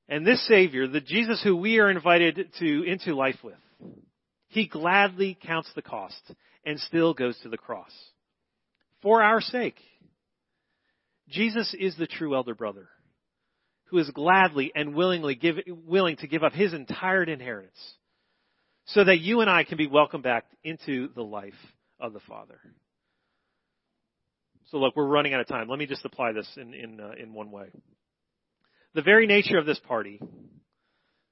And 0.08 0.26
this 0.26 0.46
Savior, 0.48 0.88
the 0.88 1.02
Jesus 1.02 1.42
who 1.44 1.56
we 1.56 1.80
are 1.80 1.90
invited 1.90 2.52
to 2.60 2.84
into 2.84 3.16
life 3.16 3.38
with, 3.44 3.56
he 4.48 4.68
gladly 4.68 5.38
counts 5.42 5.70
the 5.76 5.82
cost 5.82 6.22
and 6.64 6.80
still 6.80 7.14
goes 7.14 7.38
to 7.40 7.50
the 7.50 7.58
cross. 7.58 7.92
For 9.02 9.22
our 9.22 9.42
sake. 9.42 9.80
Jesus 11.28 11.76
is 11.78 11.98
the 11.98 12.08
true 12.08 12.36
elder 12.36 12.54
brother 12.54 12.88
who 13.86 13.98
is 13.98 14.10
gladly 14.12 14.72
and 14.76 14.96
willingly 14.96 15.36
give, 15.36 15.58
willing 15.68 16.18
to 16.18 16.28
give 16.28 16.44
up 16.44 16.54
his 16.54 16.74
entire 16.74 17.24
inheritance 17.24 17.96
so 18.86 19.04
that 19.04 19.20
you 19.20 19.42
and 19.42 19.50
I 19.50 19.64
can 19.64 19.78
be 19.78 19.88
welcomed 19.88 20.24
back 20.24 20.46
into 20.64 21.10
the 21.16 21.24
life 21.24 21.54
of 22.00 22.14
the 22.14 22.20
Father. 22.22 22.60
So 24.68 24.78
look, 24.78 24.96
we're 24.96 25.06
running 25.06 25.34
out 25.34 25.42
of 25.42 25.48
time. 25.48 25.70
Let 25.70 25.80
me 25.80 25.86
just 25.86 26.06
apply 26.06 26.34
this 26.34 26.48
in, 26.58 26.74
in, 26.74 27.00
uh, 27.00 27.12
in 27.22 27.34
one 27.34 27.52
way. 27.52 27.68
The 28.94 29.02
very 29.02 29.28
nature 29.28 29.58
of 29.58 29.66
this 29.66 29.80
party 29.80 30.20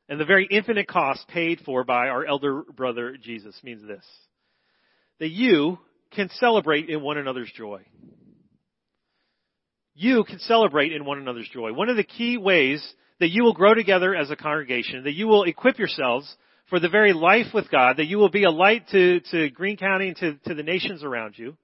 and 0.10 0.20
the 0.20 0.26
very 0.26 0.48
infinite 0.50 0.88
cost 0.88 1.28
paid 1.28 1.62
for 1.66 1.84
by 1.84 2.10
our 2.10 2.26
elder 2.26 2.64
brother 2.76 3.16
Jesus 3.22 3.56
means 3.64 3.86
this. 3.88 4.06
That 5.20 5.30
you 5.30 5.80
can 6.12 6.30
celebrate 6.36 6.90
in 6.90 7.02
one 7.02 7.18
another's 7.18 7.52
joy. 7.56 7.82
You 9.96 10.24
can 10.24 10.40
celebrate 10.40 10.92
in 10.92 11.06
one 11.06 11.20
another's 11.20 11.50
joy. 11.50 11.72
One 11.72 11.90
of 11.90 11.98
the 11.98 12.04
key 12.04 12.38
ways 12.38 12.84
that 13.20 13.30
you 13.30 13.44
will 13.44 13.54
grow 13.54 13.74
together 13.74 14.14
as 14.14 14.30
a 14.32 14.36
congregation, 14.36 15.04
that 15.04 15.14
you 15.14 15.28
will 15.28 15.44
equip 15.44 15.78
yourselves 15.78 16.36
for 16.70 16.80
the 16.80 16.90
very 16.90 17.14
life 17.14 17.48
with 17.54 17.70
God, 17.70 17.98
that 17.98 18.06
you 18.06 18.18
will 18.18 18.30
be 18.30 18.44
a 18.44 18.52
light 18.52 18.88
to, 18.92 19.20
to 19.32 19.50
County 19.78 20.10
and 20.10 20.18
to, 20.18 20.34
to 20.48 20.54
the 20.54 20.64
nations 20.64 21.04
around 21.04 21.38
you. 21.38 21.56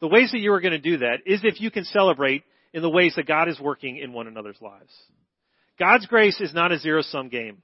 The 0.00 0.08
ways 0.08 0.30
that 0.32 0.38
you 0.38 0.52
are 0.52 0.60
going 0.60 0.72
to 0.72 0.78
do 0.78 0.98
that 0.98 1.18
is 1.26 1.40
if 1.42 1.60
you 1.60 1.70
can 1.70 1.84
celebrate 1.84 2.44
in 2.72 2.82
the 2.82 2.90
ways 2.90 3.14
that 3.16 3.26
God 3.26 3.48
is 3.48 3.60
working 3.60 3.96
in 3.96 4.12
one 4.12 4.26
another's 4.26 4.60
lives. 4.60 4.92
God's 5.78 6.06
grace 6.06 6.40
is 6.40 6.54
not 6.54 6.72
a 6.72 6.78
zero 6.78 7.02
sum 7.02 7.28
game. 7.28 7.58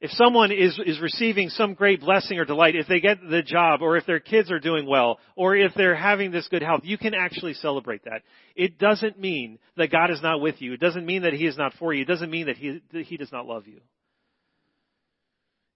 If 0.00 0.10
someone 0.12 0.50
is, 0.50 0.76
is 0.84 1.00
receiving 1.00 1.48
some 1.48 1.74
great 1.74 2.00
blessing 2.00 2.36
or 2.36 2.44
delight, 2.44 2.74
if 2.74 2.88
they 2.88 2.98
get 2.98 3.18
the 3.20 3.40
job, 3.40 3.82
or 3.82 3.96
if 3.96 4.04
their 4.04 4.18
kids 4.18 4.50
are 4.50 4.58
doing 4.58 4.84
well, 4.84 5.20
or 5.36 5.54
if 5.54 5.74
they're 5.76 5.94
having 5.94 6.32
this 6.32 6.48
good 6.48 6.62
health, 6.62 6.80
you 6.82 6.98
can 6.98 7.14
actually 7.14 7.54
celebrate 7.54 8.02
that. 8.04 8.22
It 8.56 8.78
doesn't 8.78 9.20
mean 9.20 9.60
that 9.76 9.92
God 9.92 10.10
is 10.10 10.20
not 10.20 10.40
with 10.40 10.60
you. 10.60 10.72
It 10.72 10.80
doesn't 10.80 11.06
mean 11.06 11.22
that 11.22 11.34
He 11.34 11.46
is 11.46 11.56
not 11.56 11.74
for 11.78 11.94
you. 11.94 12.02
It 12.02 12.08
doesn't 12.08 12.32
mean 12.32 12.46
that 12.46 12.56
He, 12.56 12.80
that 12.92 13.04
he 13.04 13.16
does 13.16 13.30
not 13.30 13.46
love 13.46 13.68
you. 13.68 13.80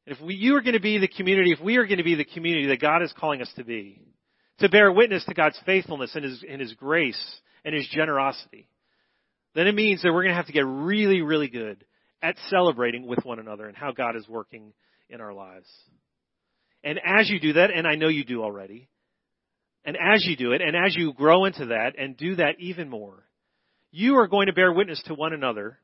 If 0.06 0.20
we, 0.20 0.34
you 0.34 0.56
are 0.56 0.60
going 0.60 0.74
to 0.74 0.80
be 0.80 0.98
the 0.98 1.08
community, 1.08 1.52
if 1.52 1.60
we 1.60 1.76
are 1.76 1.86
going 1.86 1.98
to 1.98 2.04
be 2.04 2.14
the 2.14 2.24
community 2.24 2.68
that 2.68 2.80
God 2.80 3.02
is 3.02 3.12
calling 3.18 3.42
us 3.42 3.52
to 3.56 3.64
be, 3.64 4.00
to 4.60 4.68
bear 4.68 4.90
witness 4.92 5.24
to 5.24 5.34
God's 5.34 5.58
faithfulness 5.66 6.14
and 6.14 6.24
His, 6.24 6.44
and 6.48 6.60
His 6.60 6.72
grace 6.74 7.20
and 7.64 7.74
His 7.74 7.88
generosity, 7.88 8.68
then 9.54 9.66
it 9.66 9.74
means 9.74 10.02
that 10.02 10.12
we're 10.12 10.22
going 10.22 10.32
to 10.32 10.36
have 10.36 10.46
to 10.46 10.52
get 10.52 10.66
really, 10.66 11.22
really 11.22 11.48
good 11.48 11.84
at 12.22 12.36
celebrating 12.48 13.06
with 13.06 13.24
one 13.24 13.38
another 13.38 13.66
and 13.66 13.76
how 13.76 13.90
God 13.90 14.16
is 14.16 14.28
working 14.28 14.72
in 15.08 15.20
our 15.20 15.32
lives. 15.32 15.68
And 16.84 17.00
as 17.04 17.28
you 17.28 17.40
do 17.40 17.54
that, 17.54 17.70
and 17.70 17.86
I 17.86 17.96
know 17.96 18.08
you 18.08 18.24
do 18.24 18.42
already, 18.42 18.88
and 19.84 19.96
as 19.96 20.24
you 20.24 20.36
do 20.36 20.52
it, 20.52 20.60
and 20.60 20.76
as 20.76 20.94
you 20.94 21.12
grow 21.12 21.46
into 21.46 21.66
that 21.66 21.94
and 21.98 22.16
do 22.16 22.36
that 22.36 22.56
even 22.60 22.88
more, 22.88 23.24
you 23.90 24.18
are 24.18 24.28
going 24.28 24.46
to 24.46 24.52
bear 24.52 24.72
witness 24.72 25.02
to 25.06 25.14
one 25.14 25.32
another, 25.32 25.78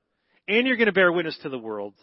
and 0.47 0.67
you're 0.67 0.77
going 0.77 0.87
to 0.87 0.93
bear 0.93 1.11
witness 1.13 1.39
to 1.43 1.49
the 1.49 1.59
world, 1.59 1.95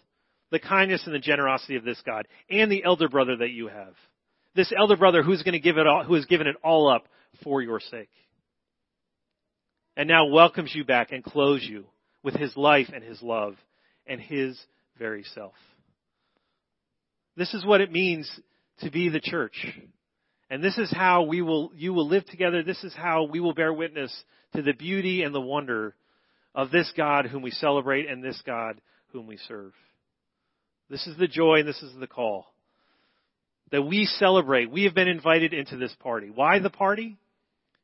the 0.52 0.60
kindness 0.60 1.04
and 1.06 1.14
the 1.14 1.20
generosity 1.20 1.76
of 1.76 1.84
this 1.84 2.02
God, 2.06 2.28
and 2.50 2.72
the 2.72 2.84
elder 2.84 3.10
brother 3.10 3.38
that 3.38 3.52
you 3.52 3.68
have. 3.68 3.94
This 4.56 4.74
elder 4.76 4.98
brother 4.98 5.22
who's 5.24 5.44
going 5.44 5.54
to 5.54 5.60
give 5.60 5.78
it 5.78 5.88
all, 5.88 6.04
who 6.04 6.16
has 6.16 6.26
given 6.26 6.48
it 6.48 6.56
all 6.64 6.90
up 6.90 7.08
for 7.44 7.62
your 7.62 7.80
sake. 7.80 8.10
And 9.96 10.08
now 10.08 10.26
welcomes 10.26 10.74
you 10.74 10.84
back 10.84 11.12
and 11.12 11.24
clothes 11.24 11.66
you 11.68 11.86
with 12.24 12.36
his 12.36 12.56
life 12.56 12.88
and 12.94 13.04
his 13.04 13.22
love 13.22 13.56
and 14.08 14.20
his 14.20 14.60
very 14.98 15.24
self. 15.36 15.54
This 17.36 17.54
is 17.54 17.66
what 17.66 17.82
it 17.82 17.92
means 17.92 18.30
to 18.82 18.92
be 18.92 19.10
the 19.10 19.20
church. 19.20 19.68
And 20.50 20.64
this 20.64 20.78
is 20.78 20.92
how 20.92 21.24
we 21.24 21.42
will, 21.42 21.72
you 21.76 21.94
will 21.94 22.08
live 22.08 22.26
together. 22.26 22.64
This 22.64 22.84
is 22.84 22.94
how 22.96 23.24
we 23.24 23.40
will 23.40 23.54
bear 23.54 23.72
witness 23.72 24.12
to 24.56 24.62
the 24.62 24.74
beauty 24.74 25.22
and 25.22 25.34
the 25.34 25.42
wonder 25.42 25.96
of 26.56 26.72
this 26.72 26.92
God 26.98 27.28
whom 27.28 27.44
we 27.44 27.52
celebrate 27.52 28.10
and 28.10 28.24
this 28.24 28.42
God 28.46 28.82
whom 29.12 29.28
we 29.28 29.38
serve. 29.48 29.74
This 30.90 31.06
is 31.08 31.18
the 31.18 31.28
joy 31.28 31.60
and 31.60 31.68
this 31.68 31.82
is 31.82 31.94
the 32.00 32.08
call. 32.08 32.46
That 33.72 33.84
we 33.84 34.06
celebrate. 34.06 34.72
We 34.72 34.86
have 34.86 34.96
been 34.96 35.08
invited 35.08 35.54
into 35.54 35.78
this 35.78 35.94
party. 36.00 36.32
Why 36.34 36.60
the 36.60 36.72
party? 36.72 37.18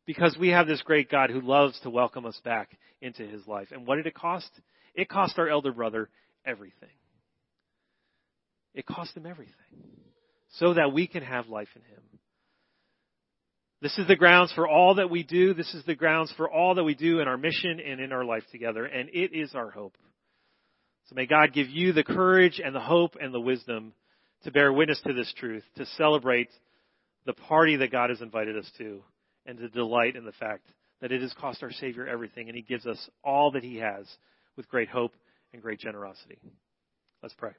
Because 0.06 0.36
we 0.40 0.50
have 0.50 0.68
this 0.68 0.82
great 0.82 1.10
God 1.10 1.30
who 1.30 1.42
loves 1.42 1.80
to 1.82 1.90
welcome 1.90 2.26
us 2.26 2.40
back 2.44 2.78
into 3.02 3.24
his 3.24 3.46
life. 3.48 3.68
And 3.72 3.86
what 3.86 3.98
did 3.98 4.08
it 4.08 4.16
cost? 4.16 4.50
It 4.96 5.10
cost 5.10 5.38
our 5.38 5.48
elder 5.48 5.72
brother 5.72 6.10
everything. 6.46 6.90
It 8.74 8.86
cost 8.86 9.16
him 9.16 9.26
everything. 9.26 9.54
So 10.58 10.74
that 10.74 10.94
we 10.94 11.08
can 11.08 11.24
have 11.24 11.48
life 11.48 11.70
in 11.76 11.82
him. 11.82 12.02
This 13.82 13.98
is 13.98 14.08
the 14.08 14.16
grounds 14.16 14.52
for 14.54 14.68
all 14.68 14.96
that 14.96 15.10
we 15.12 15.22
do. 15.22 15.54
This 15.54 15.74
is 15.74 15.86
the 15.86 15.96
grounds 15.96 16.34
for 16.38 16.50
all 16.50 16.76
that 16.76 16.84
we 16.84 16.96
do 16.96 17.20
in 17.20 17.28
our 17.28 17.38
mission 17.38 17.80
and 17.80 18.00
in 18.00 18.12
our 18.12 18.26
life 18.26 18.44
together. 18.52 18.86
And 18.86 19.10
it 19.10 19.38
is 19.38 19.54
our 19.54 19.70
hope. 19.70 19.96
So 21.06 21.16
may 21.16 21.26
God 21.26 21.54
give 21.54 21.70
you 21.70 21.94
the 21.94 22.04
courage 22.04 22.62
and 22.64 22.76
the 22.76 22.80
hope 22.80 23.16
and 23.20 23.34
the 23.34 23.40
wisdom 23.40 23.94
to 24.44 24.52
bear 24.52 24.72
witness 24.74 25.02
to 25.06 25.14
this 25.14 25.32
truth, 25.38 25.64
to 25.78 25.86
celebrate 25.98 26.50
the 27.26 27.34
party 27.34 27.76
that 27.78 27.92
God 27.92 28.10
has 28.10 28.22
invited 28.22 28.58
us 28.58 28.70
to, 28.78 29.02
and 29.46 29.58
to 29.60 29.70
delight 29.70 30.16
in 30.16 30.26
the 30.26 30.32
fact 30.34 30.68
that 31.02 31.12
it 31.12 31.22
has 31.22 31.34
cost 31.40 31.62
our 31.62 31.72
Savior 31.72 32.08
everything, 32.08 32.48
and 32.48 32.56
He 32.56 32.62
gives 32.62 32.86
us 32.86 33.10
all 33.24 33.52
that 33.52 33.64
He 33.64 33.78
has 33.78 34.06
with 34.56 34.68
great 34.70 34.90
hope 34.90 35.16
and 35.54 35.62
great 35.62 35.80
generosity. 35.80 36.40
Let's 37.22 37.36
pray. 37.36 37.52